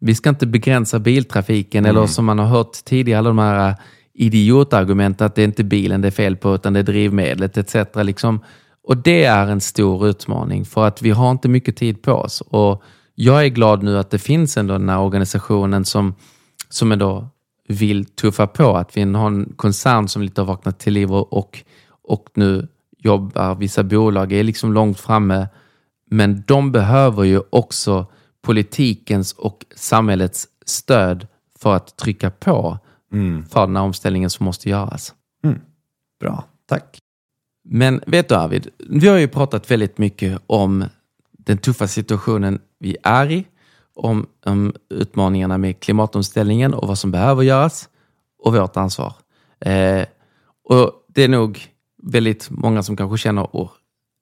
vi 0.00 0.14
ska 0.14 0.30
inte 0.30 0.46
begränsa 0.46 0.98
biltrafiken 0.98 1.84
mm. 1.84 1.96
eller 1.96 2.06
som 2.06 2.24
man 2.24 2.38
har 2.38 2.46
hört 2.46 2.84
tidigare, 2.84 3.18
alla 3.18 3.30
de 3.30 3.38
här 3.38 3.74
idiotargument 4.14 5.20
att 5.20 5.34
det 5.34 5.42
är 5.42 5.44
inte 5.44 5.64
bilen 5.64 6.00
det 6.00 6.08
är 6.08 6.12
fel 6.12 6.36
på 6.36 6.54
utan 6.54 6.72
det 6.72 6.78
är 6.78 6.84
drivmedlet 6.84 7.56
etc. 7.56 7.74
Liksom, 7.94 8.40
och 8.84 8.96
det 8.96 9.24
är 9.24 9.46
en 9.46 9.60
stor 9.60 10.06
utmaning 10.08 10.64
för 10.64 10.86
att 10.86 11.02
vi 11.02 11.10
har 11.10 11.30
inte 11.30 11.48
mycket 11.48 11.76
tid 11.76 12.02
på 12.02 12.12
oss. 12.12 12.40
Och 12.40 12.82
jag 13.14 13.44
är 13.44 13.48
glad 13.48 13.82
nu 13.82 13.98
att 13.98 14.10
det 14.10 14.18
finns 14.18 14.56
ändå 14.56 14.78
den 14.78 14.88
här 14.88 15.00
organisationen 15.00 15.84
som, 15.84 16.14
som 16.68 16.92
ändå 16.92 17.28
vill 17.68 18.04
tuffa 18.04 18.46
på. 18.46 18.76
Att 18.76 18.96
vi 18.96 19.02
har 19.02 19.26
en 19.26 19.52
koncern 19.56 20.08
som 20.08 20.22
lite 20.22 20.40
har 20.40 20.46
vaknat 20.46 20.78
till 20.78 20.92
liv 20.92 21.12
och, 21.12 21.58
och 22.02 22.28
nu 22.34 22.68
jobbar, 22.98 23.54
vissa 23.54 23.82
bolag 23.82 24.32
är 24.32 24.44
liksom 24.44 24.72
långt 24.72 25.00
framme. 25.00 25.48
Men 26.10 26.42
de 26.46 26.72
behöver 26.72 27.24
ju 27.24 27.40
också 27.50 28.06
politikens 28.42 29.32
och 29.32 29.64
samhällets 29.76 30.48
stöd 30.66 31.26
för 31.58 31.74
att 31.74 31.96
trycka 31.96 32.30
på 32.30 32.78
mm. 33.12 33.46
för 33.46 33.66
den 33.66 33.76
här 33.76 33.82
omställningen 33.82 34.30
som 34.30 34.44
måste 34.44 34.68
göras. 34.68 35.14
Mm. 35.44 35.60
Bra, 36.20 36.44
tack. 36.66 36.98
Men 37.64 38.00
vet 38.06 38.28
du 38.28 38.34
Arvid, 38.34 38.68
vi 38.78 39.08
har 39.08 39.18
ju 39.18 39.28
pratat 39.28 39.70
väldigt 39.70 39.98
mycket 39.98 40.42
om 40.46 40.84
den 41.32 41.58
tuffa 41.58 41.88
situationen 41.88 42.60
vi 42.78 42.96
är 43.02 43.30
i, 43.30 43.46
om, 43.94 44.26
om 44.46 44.74
utmaningarna 44.88 45.58
med 45.58 45.80
klimatomställningen 45.80 46.74
och 46.74 46.88
vad 46.88 46.98
som 46.98 47.10
behöver 47.10 47.42
göras 47.42 47.88
och 48.38 48.54
vårt 48.54 48.76
ansvar. 48.76 49.14
Eh, 49.60 50.04
och 50.64 50.92
det 51.08 51.22
är 51.22 51.28
nog 51.28 51.68
väldigt 52.02 52.50
många 52.50 52.82
som 52.82 52.96
kanske 52.96 53.18
känner 53.18 53.68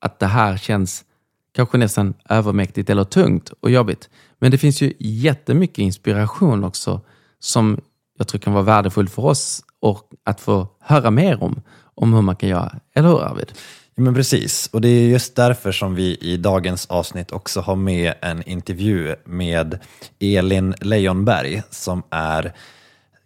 att 0.00 0.18
det 0.18 0.26
här 0.26 0.56
känns 0.56 1.04
kanske 1.52 1.78
nästan 1.78 2.14
övermäktigt 2.28 2.90
eller 2.90 3.04
tungt 3.04 3.52
och 3.60 3.70
jobbigt. 3.70 4.10
Men 4.38 4.50
det 4.50 4.58
finns 4.58 4.82
ju 4.82 4.92
jättemycket 4.98 5.78
inspiration 5.78 6.64
också 6.64 7.00
som 7.38 7.80
jag 8.20 8.28
tror 8.28 8.38
kan 8.38 8.52
vara 8.52 8.64
värdefull 8.64 9.08
för 9.08 9.24
oss 9.24 9.62
och 9.80 10.10
att 10.24 10.40
få 10.40 10.68
höra 10.80 11.10
mer 11.10 11.42
om 11.42 11.62
om 11.94 12.14
hur 12.14 12.22
man 12.22 12.36
kan 12.36 12.48
göra. 12.48 12.72
Eller 12.94 13.08
hur 13.08 13.22
Arvid? 13.22 13.52
Ja, 13.94 14.02
men 14.02 14.14
precis, 14.14 14.70
och 14.72 14.80
det 14.80 14.88
är 14.88 15.08
just 15.08 15.36
därför 15.36 15.72
som 15.72 15.94
vi 15.94 16.16
i 16.20 16.36
dagens 16.36 16.86
avsnitt 16.86 17.32
också 17.32 17.60
har 17.60 17.76
med 17.76 18.14
en 18.20 18.48
intervju 18.48 19.16
med 19.24 19.78
Elin 20.18 20.74
Leijonberg 20.80 21.62
som 21.70 22.02
är 22.10 22.52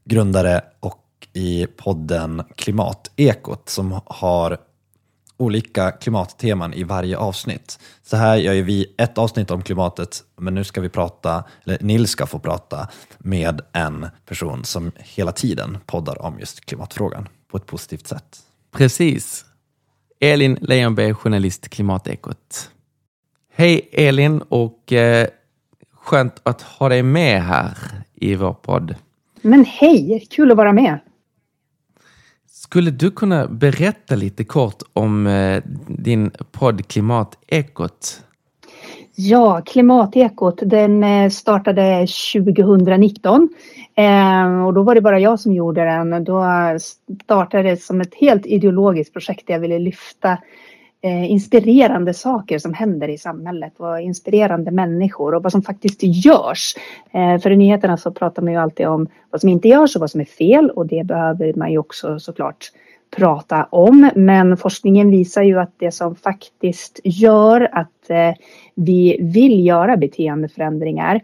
grundare 0.05 0.63
och 0.81 1.03
i 1.33 1.67
podden 1.67 2.43
Klimatekot 2.57 3.69
som 3.69 4.01
har 4.07 4.59
olika 5.37 5.91
klimatteman 5.91 6.75
i 6.75 6.85
varje 6.85 7.17
avsnitt. 7.17 7.79
Så 8.03 8.17
här 8.17 8.37
gör 8.37 8.53
ju 8.53 8.63
vi 8.63 8.95
ett 8.99 9.19
avsnitt 9.19 9.51
om 9.51 9.63
klimatet, 9.63 10.23
men 10.37 10.55
nu 10.55 10.65
ska 10.65 10.81
vi 10.81 10.89
prata, 10.89 11.45
eller 11.65 11.79
Nils 11.81 12.11
ska 12.11 12.27
få 12.27 12.39
prata 12.39 12.89
med 13.19 13.61
en 13.73 14.07
person 14.27 14.65
som 14.65 14.93
hela 14.97 15.33
tiden 15.33 15.79
poddar 15.87 16.23
om 16.23 16.39
just 16.39 16.61
klimatfrågan 16.61 17.29
på 17.51 17.57
ett 17.57 17.67
positivt 17.67 18.07
sätt. 18.07 18.39
Precis. 18.73 19.45
Elin 20.21 20.59
Leijonberg, 20.61 21.15
journalist 21.15 21.69
Klimatekot. 21.69 22.71
Hej 23.55 23.89
Elin 23.93 24.43
och 24.49 24.93
eh, 24.93 25.29
skönt 25.93 26.41
att 26.43 26.63
ha 26.63 26.89
dig 26.89 27.03
med 27.03 27.43
här 27.43 27.79
i 28.15 28.35
vår 28.35 28.53
podd. 28.53 28.95
Men 29.43 29.65
hej, 29.65 30.27
kul 30.31 30.51
att 30.51 30.57
vara 30.57 30.73
med. 30.73 30.99
Skulle 32.75 32.91
du 32.91 33.11
kunna 33.11 33.49
berätta 33.49 34.15
lite 34.15 34.45
kort 34.45 34.83
om 34.93 35.27
eh, 35.27 35.63
din 35.87 36.31
podd 36.53 36.89
Klimatekot? 36.89 38.23
Ja, 39.15 39.63
Klimatekot 39.67 40.59
den 40.63 41.05
eh, 41.05 41.31
startade 41.31 42.07
2019 42.35 43.49
ehm, 43.95 44.65
och 44.65 44.75
då 44.75 44.83
var 44.83 44.95
det 44.95 45.01
bara 45.01 45.21
jag 45.21 45.41
som 45.41 45.53
gjorde 45.53 45.85
den. 45.85 46.25
Då 46.25 46.45
startade 47.25 47.63
det 47.63 47.77
som 47.77 48.01
ett 48.01 48.15
helt 48.15 48.47
ideologiskt 48.47 49.13
projekt 49.13 49.47
där 49.47 49.55
jag 49.55 49.61
ville 49.61 49.79
lyfta 49.79 50.39
Eh, 51.05 51.31
inspirerande 51.31 52.15
saker 52.15 52.59
som 52.59 52.75
händer 52.75 53.09
i 53.09 53.19
samhället 53.19 53.73
och 53.77 54.01
inspirerande 54.01 54.71
människor 54.71 55.35
och 55.35 55.43
vad 55.43 55.53
som 55.53 55.63
faktiskt 55.63 56.03
görs. 56.03 56.75
Eh, 57.13 57.39
för 57.41 57.51
i 57.51 57.57
nyheterna 57.57 57.97
så 57.97 58.11
pratar 58.13 58.43
man 58.43 58.53
ju 58.53 58.59
alltid 58.59 58.87
om 58.87 59.07
vad 59.31 59.41
som 59.41 59.51
inte 59.51 59.69
görs 59.69 59.97
och 59.97 60.01
vad 60.01 60.11
som 60.11 60.21
är 60.21 60.25
fel 60.25 60.71
och 60.71 60.87
det 60.87 61.07
behöver 61.07 61.55
man 61.55 61.73
ju 61.73 61.79
också 61.79 62.19
såklart 62.19 62.71
prata 63.17 63.65
om. 63.65 64.11
Men 64.15 64.57
forskningen 64.57 65.11
visar 65.11 65.43
ju 65.43 65.61
att 65.61 65.73
det 65.77 65.91
som 65.91 66.17
faktiskt 66.17 67.01
gör 67.05 67.69
att 67.73 68.11
eh, 68.11 68.35
vi 68.75 69.17
vill 69.21 69.67
göra 69.67 69.97
beteendeförändringar 69.97 71.15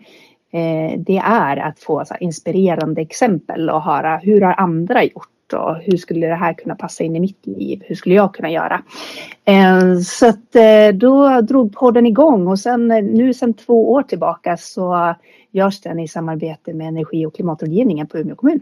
eh, 0.53 0.99
det 0.99 1.23
är 1.25 1.57
att 1.57 1.79
få 1.79 2.05
inspirerande 2.21 3.01
exempel 3.01 3.71
och 3.71 3.83
höra 3.83 4.17
hur 4.17 4.41
har 4.41 4.55
andra 4.59 5.05
gjort 5.05 5.29
och 5.53 5.77
hur 5.77 5.97
skulle 5.97 6.27
det 6.27 6.35
här 6.35 6.53
kunna 6.53 6.75
passa 6.75 7.05
in 7.05 7.17
i 7.17 7.21
mitt 7.21 7.47
liv? 7.47 7.83
Hur 7.87 7.95
skulle 7.95 8.15
jag 8.15 8.35
kunna 8.35 8.51
göra? 8.51 8.83
Eh, 9.45 9.99
så 9.99 10.29
att 10.29 10.57
eh, 10.57 10.89
då 10.95 11.41
drog 11.41 11.73
podden 11.73 12.07
igång 12.07 12.47
och 12.47 12.59
sen 12.59 12.91
eh, 12.91 13.03
nu 13.03 13.35
sedan 13.35 13.55
två 13.55 13.93
år 13.93 14.03
tillbaka 14.03 14.57
så 14.57 15.15
görs 15.51 15.81
den 15.81 15.99
i 15.99 16.09
samarbete 16.09 16.75
med 16.75 16.89
energi 16.89 17.27
och 17.27 17.35
klimatrådgivningen 17.35 18.07
på 18.07 18.19
Umeå 18.19 18.37
kommun. 18.37 18.61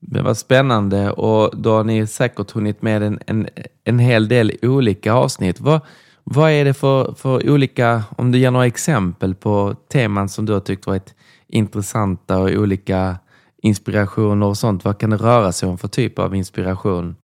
Det 0.00 0.22
var 0.22 0.34
spännande 0.34 1.10
och 1.10 1.60
då 1.60 1.70
har 1.70 1.84
ni 1.84 2.06
säkert 2.06 2.50
hunnit 2.50 2.82
med 2.82 3.02
en, 3.02 3.18
en, 3.26 3.48
en 3.84 3.98
hel 3.98 4.28
del 4.28 4.52
olika 4.62 5.12
avsnitt. 5.12 5.60
Vad, 5.60 5.80
vad 6.24 6.50
är 6.50 6.64
det 6.64 6.74
för, 6.74 7.14
för 7.14 7.50
olika, 7.50 8.02
om 8.16 8.32
du 8.32 8.38
ger 8.38 8.50
några 8.50 8.66
exempel 8.66 9.34
på 9.34 9.74
teman 9.92 10.28
som 10.28 10.46
du 10.46 10.52
har 10.52 10.60
tyckt 10.60 10.86
varit 10.86 11.14
intressanta 11.48 12.38
och 12.38 12.50
olika 12.50 13.16
inspirationer 13.62 14.46
och 14.46 14.56
sånt. 14.56 14.84
Vad 14.84 14.98
kan 14.98 15.10
det 15.10 15.16
röra 15.16 15.52
sig 15.52 15.68
om 15.68 15.78
för 15.78 15.88
typ 15.88 16.18
av 16.18 16.34
inspiration? 16.34 17.16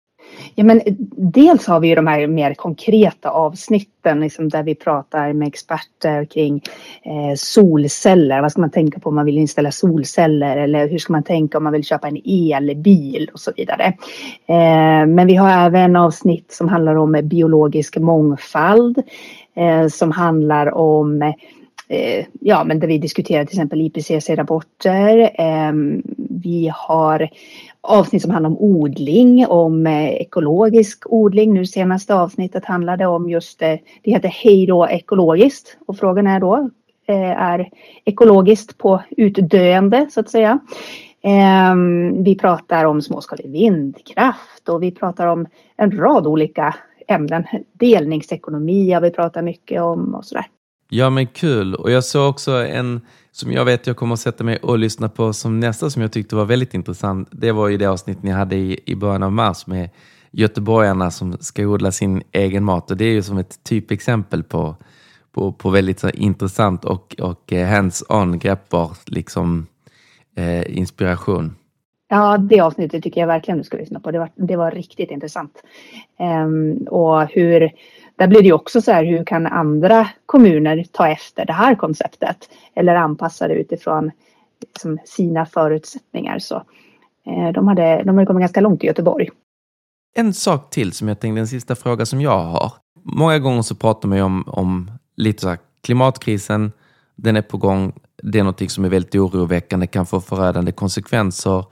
Ja, 0.55 0.63
men 0.63 0.81
eh, 0.85 0.93
dels 1.17 1.67
har 1.67 1.79
vi 1.79 1.87
ju 1.87 1.95
de 1.95 2.07
här 2.07 2.27
mer 2.27 2.53
konkreta 2.53 3.29
avsnitten 3.29 4.19
liksom 4.19 4.49
där 4.49 4.63
vi 4.63 4.75
pratar 4.75 5.33
med 5.33 5.47
experter 5.47 6.25
kring 6.25 6.61
eh, 7.03 7.35
solceller. 7.37 8.41
Vad 8.41 8.51
ska 8.51 8.61
man 8.61 8.71
tänka 8.71 8.99
på 8.99 9.09
om 9.09 9.15
man 9.15 9.25
vill 9.25 9.37
installera 9.37 9.71
solceller 9.71 10.57
eller 10.57 10.87
hur 10.87 10.97
ska 10.97 11.13
man 11.13 11.23
tänka 11.23 11.57
om 11.57 11.63
man 11.63 11.73
vill 11.73 11.83
köpa 11.83 12.07
en 12.07 12.21
elbil 12.25 13.29
och 13.33 13.39
så 13.39 13.51
vidare. 13.57 13.83
Eh, 14.45 15.05
men 15.07 15.27
vi 15.27 15.35
har 15.35 15.49
även 15.49 15.95
avsnitt 15.95 16.51
som 16.51 16.69
handlar 16.69 16.95
om 16.95 17.21
biologisk 17.23 17.97
mångfald 17.97 18.97
eh, 19.55 19.87
som 19.87 20.11
handlar 20.11 20.73
om 20.73 21.21
eh, 21.21 21.33
Eh, 21.87 22.25
ja, 22.39 22.63
men 22.63 22.79
där 22.79 22.87
vi 22.87 22.97
diskuterar 22.97 23.45
till 23.45 23.55
exempel 23.55 23.81
IPCC-rapporter. 23.81 25.31
Eh, 25.33 25.73
vi 26.29 26.71
har 26.73 27.29
avsnitt 27.81 28.21
som 28.21 28.31
handlar 28.31 28.49
om 28.49 28.57
odling, 28.57 29.47
om 29.47 29.87
eh, 29.87 30.09
ekologisk 30.09 31.03
odling. 31.05 31.53
Nu 31.53 31.65
senaste 31.65 32.15
avsnittet 32.15 32.65
handlade 32.65 33.05
om 33.05 33.29
just, 33.29 33.59
det, 33.59 33.79
det 34.03 34.11
heter 34.11 34.29
Hej 34.29 34.65
då 34.65 34.87
ekologiskt 34.87 35.77
och 35.87 35.97
frågan 35.97 36.27
är 36.27 36.39
då, 36.39 36.69
eh, 37.07 37.41
är 37.41 37.69
ekologiskt 38.05 38.77
på 38.77 39.01
utdöende 39.09 40.07
så 40.11 40.19
att 40.19 40.29
säga. 40.29 40.59
Ehm, 41.21 42.23
vi 42.23 42.35
pratar 42.35 42.85
om 42.85 43.01
småskalig 43.01 43.51
vindkraft 43.51 44.69
och 44.69 44.83
vi 44.83 44.91
pratar 44.91 45.27
om 45.27 45.47
en 45.77 45.91
rad 45.91 46.27
olika 46.27 46.75
ämnen. 47.07 47.43
Delningsekonomi 47.73 48.91
har 48.91 49.01
vi 49.01 49.11
pratat 49.11 49.43
mycket 49.43 49.81
om 49.81 50.15
och 50.15 50.25
sådär. 50.25 50.45
Ja 50.89 51.09
men 51.09 51.27
kul 51.27 51.75
och 51.75 51.91
jag 51.91 52.03
såg 52.03 52.29
också 52.29 52.51
en 52.51 53.01
som 53.31 53.51
jag 53.51 53.65
vet 53.65 53.87
jag 53.87 53.95
kommer 53.95 54.13
att 54.13 54.19
sätta 54.19 54.43
mig 54.43 54.57
och 54.57 54.79
lyssna 54.79 55.09
på 55.09 55.33
som 55.33 55.59
nästa 55.59 55.89
som 55.89 56.01
jag 56.01 56.11
tyckte 56.11 56.35
var 56.35 56.45
väldigt 56.45 56.73
intressant. 56.73 57.29
Det 57.31 57.51
var 57.51 57.67
ju 57.67 57.77
det 57.77 57.85
avsnitt 57.85 58.23
ni 58.23 58.31
hade 58.31 58.55
i, 58.55 58.79
i 58.85 58.95
början 58.95 59.23
av 59.23 59.31
mars 59.31 59.67
med 59.67 59.89
göteborgarna 60.31 61.11
som 61.11 61.37
ska 61.39 61.63
odla 61.63 61.91
sin 61.91 62.23
egen 62.31 62.63
mat 62.63 62.91
och 62.91 62.97
det 62.97 63.05
är 63.05 63.13
ju 63.13 63.23
som 63.23 63.37
ett 63.37 63.63
typexempel 63.63 64.43
på, 64.43 64.75
på, 65.31 65.51
på 65.51 65.69
väldigt 65.69 65.99
så, 65.99 66.09
intressant 66.09 66.85
och, 66.85 67.15
och 67.19 67.53
eh, 67.53 67.67
hands-on 67.67 68.39
greppbar 68.39 68.91
liksom, 69.05 69.67
eh, 70.37 70.77
inspiration. 70.77 71.55
Ja, 72.07 72.37
det 72.37 72.59
avsnittet 72.59 73.03
tycker 73.03 73.21
jag 73.21 73.27
verkligen 73.27 73.57
du 73.57 73.63
ska 73.63 73.77
lyssna 73.77 73.99
på. 73.99 74.11
Det 74.11 74.19
var, 74.19 74.29
det 74.35 74.55
var 74.55 74.71
riktigt 74.71 75.11
intressant. 75.11 75.63
Um, 76.19 76.87
och 76.87 77.27
hur 77.27 77.71
där 78.15 78.27
blir 78.27 78.41
det 78.41 78.53
också 78.53 78.81
så 78.81 78.91
här, 78.91 79.05
hur 79.05 79.23
kan 79.23 79.47
andra 79.47 80.09
kommuner 80.25 80.85
ta 80.91 81.07
efter 81.07 81.45
det 81.45 81.53
här 81.53 81.75
konceptet 81.75 82.49
eller 82.75 82.95
anpassa 82.95 83.47
det 83.47 83.53
utifrån 83.53 84.11
liksom, 84.61 84.99
sina 85.05 85.45
förutsättningar. 85.45 86.39
Så, 86.39 86.55
eh, 87.25 87.53
de, 87.53 87.67
hade, 87.67 88.03
de 88.03 88.09
hade 88.09 88.25
kommit 88.25 88.41
ganska 88.41 88.61
långt 88.61 88.83
i 88.83 88.87
Göteborg. 88.87 89.29
En 90.15 90.33
sak 90.33 90.69
till 90.69 90.91
som 90.91 91.07
jag 91.07 91.19
tänkte, 91.19 91.39
en 91.39 91.47
sista 91.47 91.75
fråga 91.75 92.05
som 92.05 92.21
jag 92.21 92.39
har. 92.39 92.71
Många 93.03 93.39
gånger 93.39 93.61
så 93.61 93.75
pratar 93.75 94.09
man 94.09 94.17
ju 94.17 94.23
om, 94.23 94.43
om 94.47 94.91
lite 95.15 95.41
så 95.41 95.49
här, 95.49 95.57
klimatkrisen, 95.81 96.71
den 97.15 97.35
är 97.35 97.41
på 97.41 97.57
gång, 97.57 97.93
det 98.23 98.39
är 98.39 98.43
något 98.43 98.71
som 98.71 98.85
är 98.85 98.89
väldigt 98.89 99.15
oroväckande, 99.15 99.87
kan 99.87 100.05
få 100.05 100.21
förödande 100.21 100.71
konsekvenser. 100.71 101.65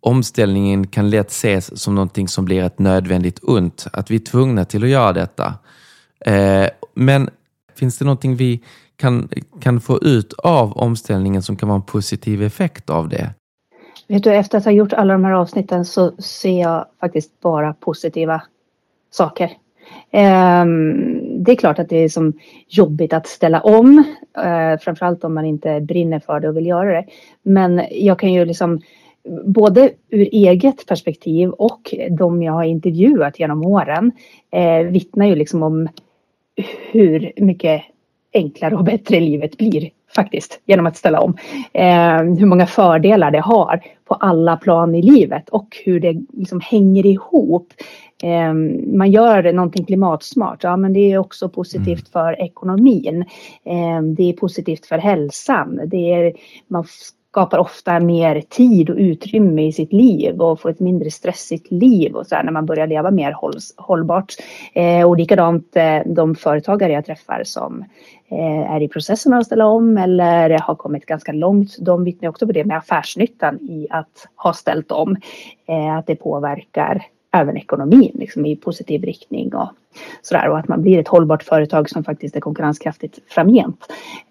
Omställningen 0.00 0.86
kan 0.86 1.10
lätt 1.10 1.30
ses 1.30 1.82
som 1.82 1.94
någonting 1.94 2.28
som 2.28 2.44
blir 2.44 2.62
ett 2.62 2.78
nödvändigt 2.78 3.38
ont, 3.42 3.86
att 3.92 4.10
vi 4.10 4.14
är 4.14 4.20
tvungna 4.20 4.64
till 4.64 4.84
att 4.84 4.90
göra 4.90 5.12
detta. 5.12 5.54
Eh, 6.26 6.66
men 6.94 7.30
finns 7.74 7.98
det 7.98 8.04
någonting 8.04 8.36
vi 8.36 8.60
kan, 8.96 9.28
kan 9.60 9.80
få 9.80 9.98
ut 10.02 10.32
av 10.32 10.72
omställningen 10.72 11.42
som 11.42 11.56
kan 11.56 11.68
vara 11.68 11.76
en 11.76 11.82
positiv 11.82 12.42
effekt 12.42 12.90
av 12.90 13.08
det? 13.08 13.30
Vet 14.08 14.24
du, 14.24 14.34
efter 14.34 14.58
att 14.58 14.64
ha 14.64 14.72
gjort 14.72 14.92
alla 14.92 15.12
de 15.12 15.24
här 15.24 15.32
avsnitten 15.32 15.84
så 15.84 16.16
ser 16.16 16.60
jag 16.60 16.86
faktiskt 17.00 17.40
bara 17.40 17.72
positiva 17.72 18.42
saker. 19.10 19.50
Ehm, 20.10 21.44
det 21.44 21.52
är 21.52 21.56
klart 21.56 21.78
att 21.78 21.88
det 21.88 21.96
är 21.96 22.08
som 22.08 22.32
jobbigt 22.68 23.12
att 23.12 23.26
ställa 23.26 23.60
om, 23.60 24.04
eh, 24.44 24.80
framförallt 24.80 25.24
om 25.24 25.34
man 25.34 25.44
inte 25.44 25.80
brinner 25.80 26.20
för 26.20 26.40
det 26.40 26.48
och 26.48 26.56
vill 26.56 26.66
göra 26.66 26.92
det. 26.92 27.04
Men 27.42 27.82
jag 27.90 28.18
kan 28.18 28.32
ju 28.32 28.44
liksom 28.44 28.80
både 29.44 29.90
ur 30.10 30.28
eget 30.32 30.86
perspektiv 30.86 31.50
och 31.50 31.94
de 32.10 32.42
jag 32.42 32.52
har 32.52 32.64
intervjuat 32.64 33.40
genom 33.40 33.66
åren 33.66 34.12
eh, 34.52 34.78
vittnar 34.78 35.26
ju 35.26 35.34
liksom 35.34 35.62
om 35.62 35.88
hur 36.90 37.32
mycket 37.36 37.82
enklare 38.32 38.76
och 38.76 38.84
bättre 38.84 39.20
livet 39.20 39.56
blir 39.56 39.90
faktiskt 40.14 40.60
genom 40.66 40.86
att 40.86 40.96
ställa 40.96 41.20
om. 41.20 41.36
Eh, 41.72 42.22
hur 42.22 42.46
många 42.46 42.66
fördelar 42.66 43.30
det 43.30 43.40
har 43.40 43.82
på 44.04 44.14
alla 44.14 44.56
plan 44.56 44.94
i 44.94 45.02
livet 45.02 45.48
och 45.48 45.76
hur 45.84 46.00
det 46.00 46.22
liksom 46.32 46.60
hänger 46.60 47.06
ihop. 47.06 47.72
Eh, 48.22 48.52
man 48.96 49.10
gör 49.10 49.52
någonting 49.52 49.84
klimatsmart, 49.84 50.64
ja 50.64 50.76
men 50.76 50.92
det 50.92 51.12
är 51.12 51.18
också 51.18 51.48
positivt 51.48 51.86
mm. 51.86 52.12
för 52.12 52.42
ekonomin. 52.42 53.24
Eh, 53.64 54.02
det 54.02 54.22
är 54.22 54.32
positivt 54.32 54.86
för 54.86 54.98
hälsan. 54.98 55.80
Det 55.86 56.12
är, 56.12 56.32
man 56.68 56.84
skapar 57.30 57.58
ofta 57.58 58.00
mer 58.00 58.40
tid 58.40 58.90
och 58.90 58.96
utrymme 58.96 59.66
i 59.66 59.72
sitt 59.72 59.92
liv 59.92 60.40
och 60.40 60.60
får 60.60 60.70
ett 60.70 60.80
mindre 60.80 61.10
stressigt 61.10 61.70
liv 61.70 62.14
och 62.14 62.26
så 62.26 62.34
här, 62.34 62.42
när 62.42 62.52
man 62.52 62.66
börjar 62.66 62.86
leva 62.86 63.10
mer 63.10 63.36
hållbart. 63.76 64.34
Eh, 64.72 65.08
och 65.08 65.16
likadant 65.16 65.76
eh, 65.76 66.00
de 66.06 66.34
företagare 66.34 66.92
jag 66.92 67.06
träffar 67.06 67.42
som 67.44 67.84
eh, 68.30 68.72
är 68.72 68.80
i 68.80 68.88
processen 68.88 69.32
att 69.32 69.46
ställa 69.46 69.66
om 69.66 69.98
eller 69.98 70.58
har 70.58 70.74
kommit 70.74 71.06
ganska 71.06 71.32
långt. 71.32 71.76
De 71.80 72.04
vittnar 72.04 72.28
också 72.28 72.46
på 72.46 72.52
det 72.52 72.64
med 72.64 72.76
affärsnyttan 72.76 73.56
i 73.60 73.86
att 73.90 74.28
ha 74.36 74.52
ställt 74.52 74.92
om. 74.92 75.16
Eh, 75.68 75.96
att 75.96 76.06
det 76.06 76.16
påverkar 76.16 77.02
även 77.32 77.56
ekonomin 77.56 78.12
liksom, 78.14 78.46
i 78.46 78.56
positiv 78.56 79.04
riktning 79.04 79.54
och 79.54 79.68
sådär 80.22 80.48
och 80.48 80.58
att 80.58 80.68
man 80.68 80.82
blir 80.82 80.98
ett 80.98 81.08
hållbart 81.08 81.42
företag 81.42 81.90
som 81.90 82.04
faktiskt 82.04 82.36
är 82.36 82.40
konkurrenskraftigt 82.40 83.18
framgent. 83.28 83.86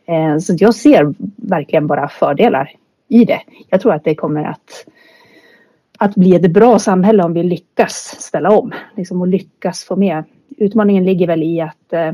Eh, 0.08 0.38
så 0.38 0.56
jag 0.58 0.76
ser 0.76 1.14
verkligen 1.36 1.88
bara 1.88 2.08
fördelar 2.08 2.72
i 3.08 3.26
det. 3.26 3.42
Jag 3.70 3.82
tror 3.82 3.94
att 3.94 4.04
det 4.04 4.16
kommer 4.16 4.44
att, 4.44 4.86
att 5.98 6.16
bli 6.16 6.36
ett 6.36 6.52
bra 6.52 6.80
samhälle 6.80 7.24
om 7.24 7.34
vi 7.34 7.44
lyckas 7.44 8.16
ställa 8.20 8.50
om. 8.50 8.74
Liksom 8.96 9.22
och 9.22 9.28
lyckas 9.28 9.84
få 9.84 9.96
med 9.96 10.24
utmaningen 10.58 11.06
ligger 11.06 11.28
väl 11.28 11.44
i 11.44 11.62
att 11.62 11.94
eh, 11.94 12.08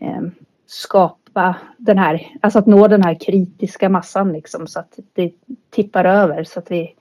eh, 0.00 0.22
skapa 0.66 1.56
den 1.76 1.98
här, 1.98 2.26
alltså 2.40 2.58
att 2.58 2.66
nå 2.66 2.88
den 2.88 3.02
här 3.02 3.14
kritiska 3.14 3.88
massan 3.88 4.32
liksom 4.32 4.66
så 4.66 4.80
att 4.80 4.98
det 5.12 5.32
tippar 5.70 6.04
över 6.04 6.44
så 6.44 6.58
att 6.58 6.70
vi 6.70 6.94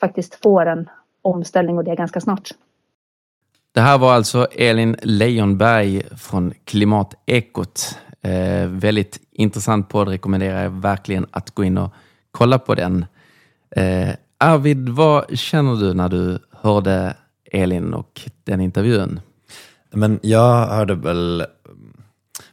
faktiskt 0.00 0.42
får 0.42 0.66
en 0.66 0.88
omställning 1.22 1.78
och 1.78 1.84
det 1.84 1.96
ganska 1.96 2.20
snart. 2.20 2.50
Det 3.74 3.80
här 3.80 3.98
var 3.98 4.12
alltså 4.12 4.46
Elin 4.52 4.96
Leijonberg 5.02 6.02
från 6.18 6.54
Klimatekot. 6.64 7.98
Eh, 8.22 8.66
väldigt 8.66 9.20
intressant 9.32 9.88
podd, 9.88 10.08
rekommenderar 10.08 10.62
jag 10.62 10.70
verkligen 10.70 11.26
att 11.30 11.50
gå 11.50 11.64
in 11.64 11.78
och 11.78 11.94
kolla 12.32 12.58
på 12.58 12.74
den. 12.74 13.06
Eh, 13.76 14.14
Arvid, 14.38 14.88
vad 14.88 15.38
känner 15.38 15.76
du 15.76 15.94
när 15.94 16.08
du 16.08 16.38
hörde 16.50 17.16
Elin 17.52 17.94
och 17.94 18.20
den 18.44 18.60
intervjun? 18.60 19.20
Men 19.90 20.20
jag 20.22 20.66
hörde 20.66 20.94
väl 20.94 21.40
eh, 21.40 21.46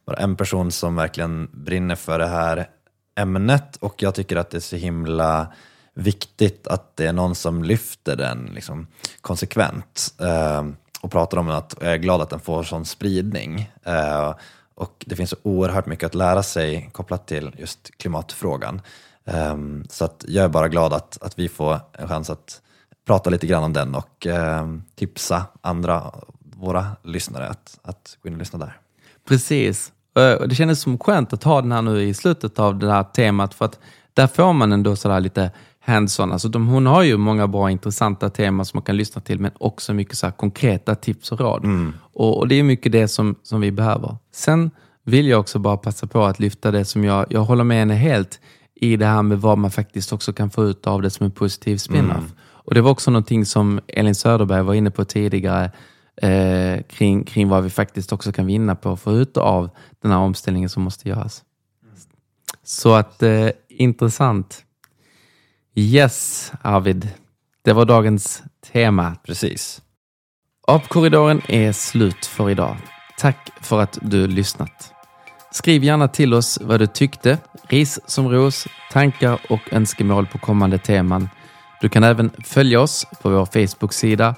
bara 0.05 0.17
en 0.17 0.36
person 0.36 0.71
som 0.71 0.95
verkligen 0.95 1.49
brinner 1.51 1.95
för 1.95 2.19
det 2.19 2.27
här 2.27 2.69
ämnet 3.15 3.75
och 3.75 4.03
jag 4.03 4.15
tycker 4.15 4.36
att 4.36 4.49
det 4.49 4.57
är 4.57 4.61
så 4.61 4.75
himla 4.75 5.53
viktigt 5.93 6.67
att 6.67 6.95
det 6.97 7.05
är 7.05 7.13
någon 7.13 7.36
som 7.36 7.63
lyfter 7.63 8.15
den 8.15 8.49
liksom, 8.53 8.88
konsekvent 9.21 10.13
eh, 10.19 10.65
och 11.01 11.11
pratar 11.11 11.38
om 11.38 11.47
den 11.47 11.55
att 11.55 11.75
jag 11.82 11.93
är 11.93 11.97
glad 11.97 12.21
att 12.21 12.30
den 12.30 12.39
får 12.39 12.63
sån 12.63 12.86
spridning. 12.86 13.71
Eh, 13.84 14.36
och 14.75 15.05
det 15.07 15.15
finns 15.15 15.30
så 15.30 15.36
oerhört 15.43 15.86
mycket 15.86 16.05
att 16.05 16.15
lära 16.15 16.43
sig 16.43 16.89
kopplat 16.91 17.27
till 17.27 17.55
just 17.57 17.97
klimatfrågan. 17.97 18.82
Eh, 19.34 19.57
så 19.89 20.05
att 20.05 20.25
jag 20.27 20.45
är 20.45 20.49
bara 20.49 20.67
glad 20.67 20.93
att, 20.93 21.17
att 21.21 21.39
vi 21.39 21.49
får 21.49 21.80
en 21.93 22.07
chans 22.07 22.30
att 22.30 22.61
prata 23.07 23.30
lite 23.30 23.47
grann 23.47 23.63
om 23.63 23.73
den 23.73 23.95
och 23.95 24.27
ehm, 24.27 24.84
tipsa 24.95 25.45
andra, 25.61 26.13
våra 26.39 26.88
lyssnare 27.03 27.47
att, 27.47 27.80
att 27.84 28.17
gå 28.21 28.27
in 28.27 28.34
och 28.34 28.39
lyssna 28.39 28.59
där. 28.59 28.77
Precis. 29.27 29.91
Och 30.39 30.49
det 30.49 30.55
kändes 30.55 30.82
som 30.82 30.97
skönt 30.97 31.34
att 31.34 31.43
ha 31.43 31.61
den 31.61 31.71
här 31.71 31.82
nu 31.82 32.01
i 32.01 32.13
slutet 32.13 32.59
av 32.59 32.80
det 32.80 32.91
här 32.91 33.03
temat 33.03 33.53
för 33.53 33.65
att 33.65 33.80
där 34.13 34.27
får 34.27 34.53
man 34.53 34.71
ändå 34.71 34.95
sådär 34.95 35.19
lite 35.19 35.51
hands-on. 35.86 36.32
Alltså 36.32 36.47
de, 36.47 36.67
hon 36.67 36.86
har 36.86 37.03
ju 37.03 37.17
många 37.17 37.47
bra 37.47 37.71
intressanta 37.71 38.30
teman 38.30 38.65
som 38.65 38.77
man 38.77 38.84
kan 38.84 38.97
lyssna 38.97 39.21
till 39.21 39.39
men 39.39 39.51
också 39.57 39.93
mycket 39.93 40.17
så 40.17 40.32
konkreta 40.32 40.95
tips 40.95 41.32
och 41.32 41.39
råd. 41.39 41.63
Mm. 41.63 41.93
Och, 42.13 42.38
och, 42.38 42.47
det 42.47 42.55
är 42.55 42.63
mycket 42.63 42.91
det 42.91 43.07
som, 43.07 43.36
som 43.43 43.61
vi 43.61 43.71
behöver. 43.71 44.17
Sen 44.34 44.71
vill 45.03 45.27
jag 45.27 45.39
också 45.39 45.59
bara 45.59 45.77
passa 45.77 46.07
på 46.07 46.23
att 46.23 46.39
lyfta 46.39 46.71
det 46.71 46.86
som 46.86 47.03
jag, 47.03 47.25
jag 47.30 47.41
håller 47.41 47.63
med 47.63 47.80
henne 47.80 47.95
helt 47.95 48.39
i 48.80 48.97
det 48.97 49.05
här 49.05 49.21
med 49.21 49.41
vad 49.41 49.57
man 49.57 49.71
faktiskt 49.71 50.13
också 50.13 50.34
kan 50.34 50.49
få 50.49 50.65
ut 50.65 50.88
av 50.88 51.01
det 51.01 51.09
som 51.09 51.25
en 51.25 51.32
positiv 51.32 51.77
spin-off. 51.77 52.17
Mm. 52.17 52.32
Och 52.41 52.73
Det 52.73 52.82
var 52.82 52.91
också 52.91 53.11
någonting 53.11 53.45
som 53.45 53.80
Elin 53.88 54.15
Söderberg 54.15 54.61
var 54.61 54.73
inne 54.73 54.91
på 54.91 55.05
tidigare 55.05 55.71
eh, 56.21 56.84
kring, 56.89 57.23
kring 57.23 57.49
vad 57.49 57.63
vi 57.63 57.69
faktiskt 57.69 58.13
också 58.13 58.32
kan 58.32 58.45
vinna 58.45 58.75
på 58.75 58.91
att 58.91 58.99
få 58.99 59.11
ut 59.11 59.38
av 59.38 59.69
den 60.01 60.11
här 60.11 60.19
omställningen 60.19 60.69
som 60.69 60.84
måste 60.84 61.09
göras. 61.09 61.43
Så 62.63 62.93
att 62.93 63.23
eh, 63.23 63.49
intressant. 63.69 64.63
Yes, 65.75 66.51
Arvid. 66.61 67.09
Det 67.61 67.73
var 67.73 67.86
dagens 67.86 68.43
tema. 68.73 69.15
Precis. 69.23 69.82
Apkorridoren 70.67 71.41
är 71.47 71.71
slut 71.71 72.25
för 72.25 72.49
idag. 72.49 72.77
Tack 73.17 73.49
för 73.61 73.82
att 73.82 73.97
du 74.01 74.27
lyssnat. 74.27 74.93
Skriv 75.51 75.83
gärna 75.83 76.07
till 76.07 76.33
oss 76.33 76.59
vad 76.61 76.79
du 76.79 76.87
tyckte, 76.87 77.37
ris 77.67 77.99
som 78.05 78.29
ros, 78.29 78.67
tankar 78.91 79.39
och 79.49 79.73
önskemål 79.73 80.25
på 80.25 80.37
kommande 80.37 80.77
teman. 80.77 81.29
Du 81.81 81.89
kan 81.89 82.03
även 82.03 82.31
följa 82.43 82.81
oss 82.81 83.05
på 83.21 83.29
vår 83.29 83.45
Facebook-sida 83.45 84.35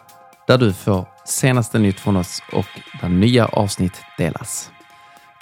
där 0.47 0.57
du 0.57 0.73
får 0.73 1.05
senaste 1.25 1.79
nytt 1.79 1.99
från 1.99 2.17
oss 2.17 2.43
och 2.53 2.65
där 3.01 3.09
nya 3.09 3.45
avsnitt 3.45 4.01
delas. 4.17 4.71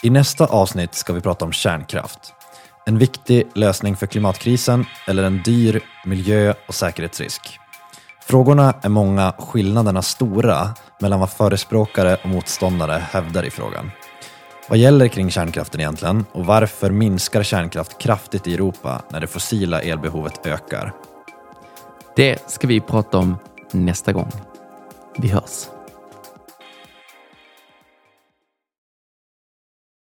I 0.04 0.10
nästa 0.10 0.46
avsnitt 0.46 0.96
ska 0.96 1.14
vi 1.14 1.22
prata 1.22 1.46
om 1.46 1.52
kärnkraft. 1.52 2.34
En 2.86 2.98
viktig 2.98 3.48
lösning 3.54 3.96
för 3.96 4.08
klimatkrisen 4.08 4.86
eller 5.08 5.24
en 5.24 5.42
dyr 5.44 5.82
miljö 6.06 6.54
och 6.68 6.76
säkerhetsrisk. 6.76 7.60
Frågorna 8.22 8.74
är 8.82 8.90
många, 8.90 9.34
skillnaderna 9.38 10.02
stora 10.02 10.74
mellan 11.02 11.20
vad 11.20 11.30
förespråkare 11.30 12.18
och 12.24 12.30
motståndare 12.30 13.04
hävdar 13.12 13.44
i 13.44 13.52
frågan. 13.52 13.92
Vad 14.70 14.78
gäller 14.78 15.08
kring 15.08 15.32
kärnkraften 15.32 15.80
egentligen 15.80 16.26
och 16.32 16.46
varför 16.46 16.92
minskar 16.92 17.44
kärnkraft 17.44 17.98
kraftigt 17.98 18.48
i 18.48 18.54
Europa 18.54 19.02
när 19.10 19.20
det 19.20 19.28
fossila 19.28 19.82
elbehovet 19.82 20.46
ökar? 20.46 20.94
Det 22.16 22.52
ska 22.52 22.68
vi 22.68 22.82
prata 22.82 23.18
om 23.18 23.38
nästa 23.72 24.14
gång. 24.14 24.32
Vi 25.18 25.28
hörs. 25.28 25.79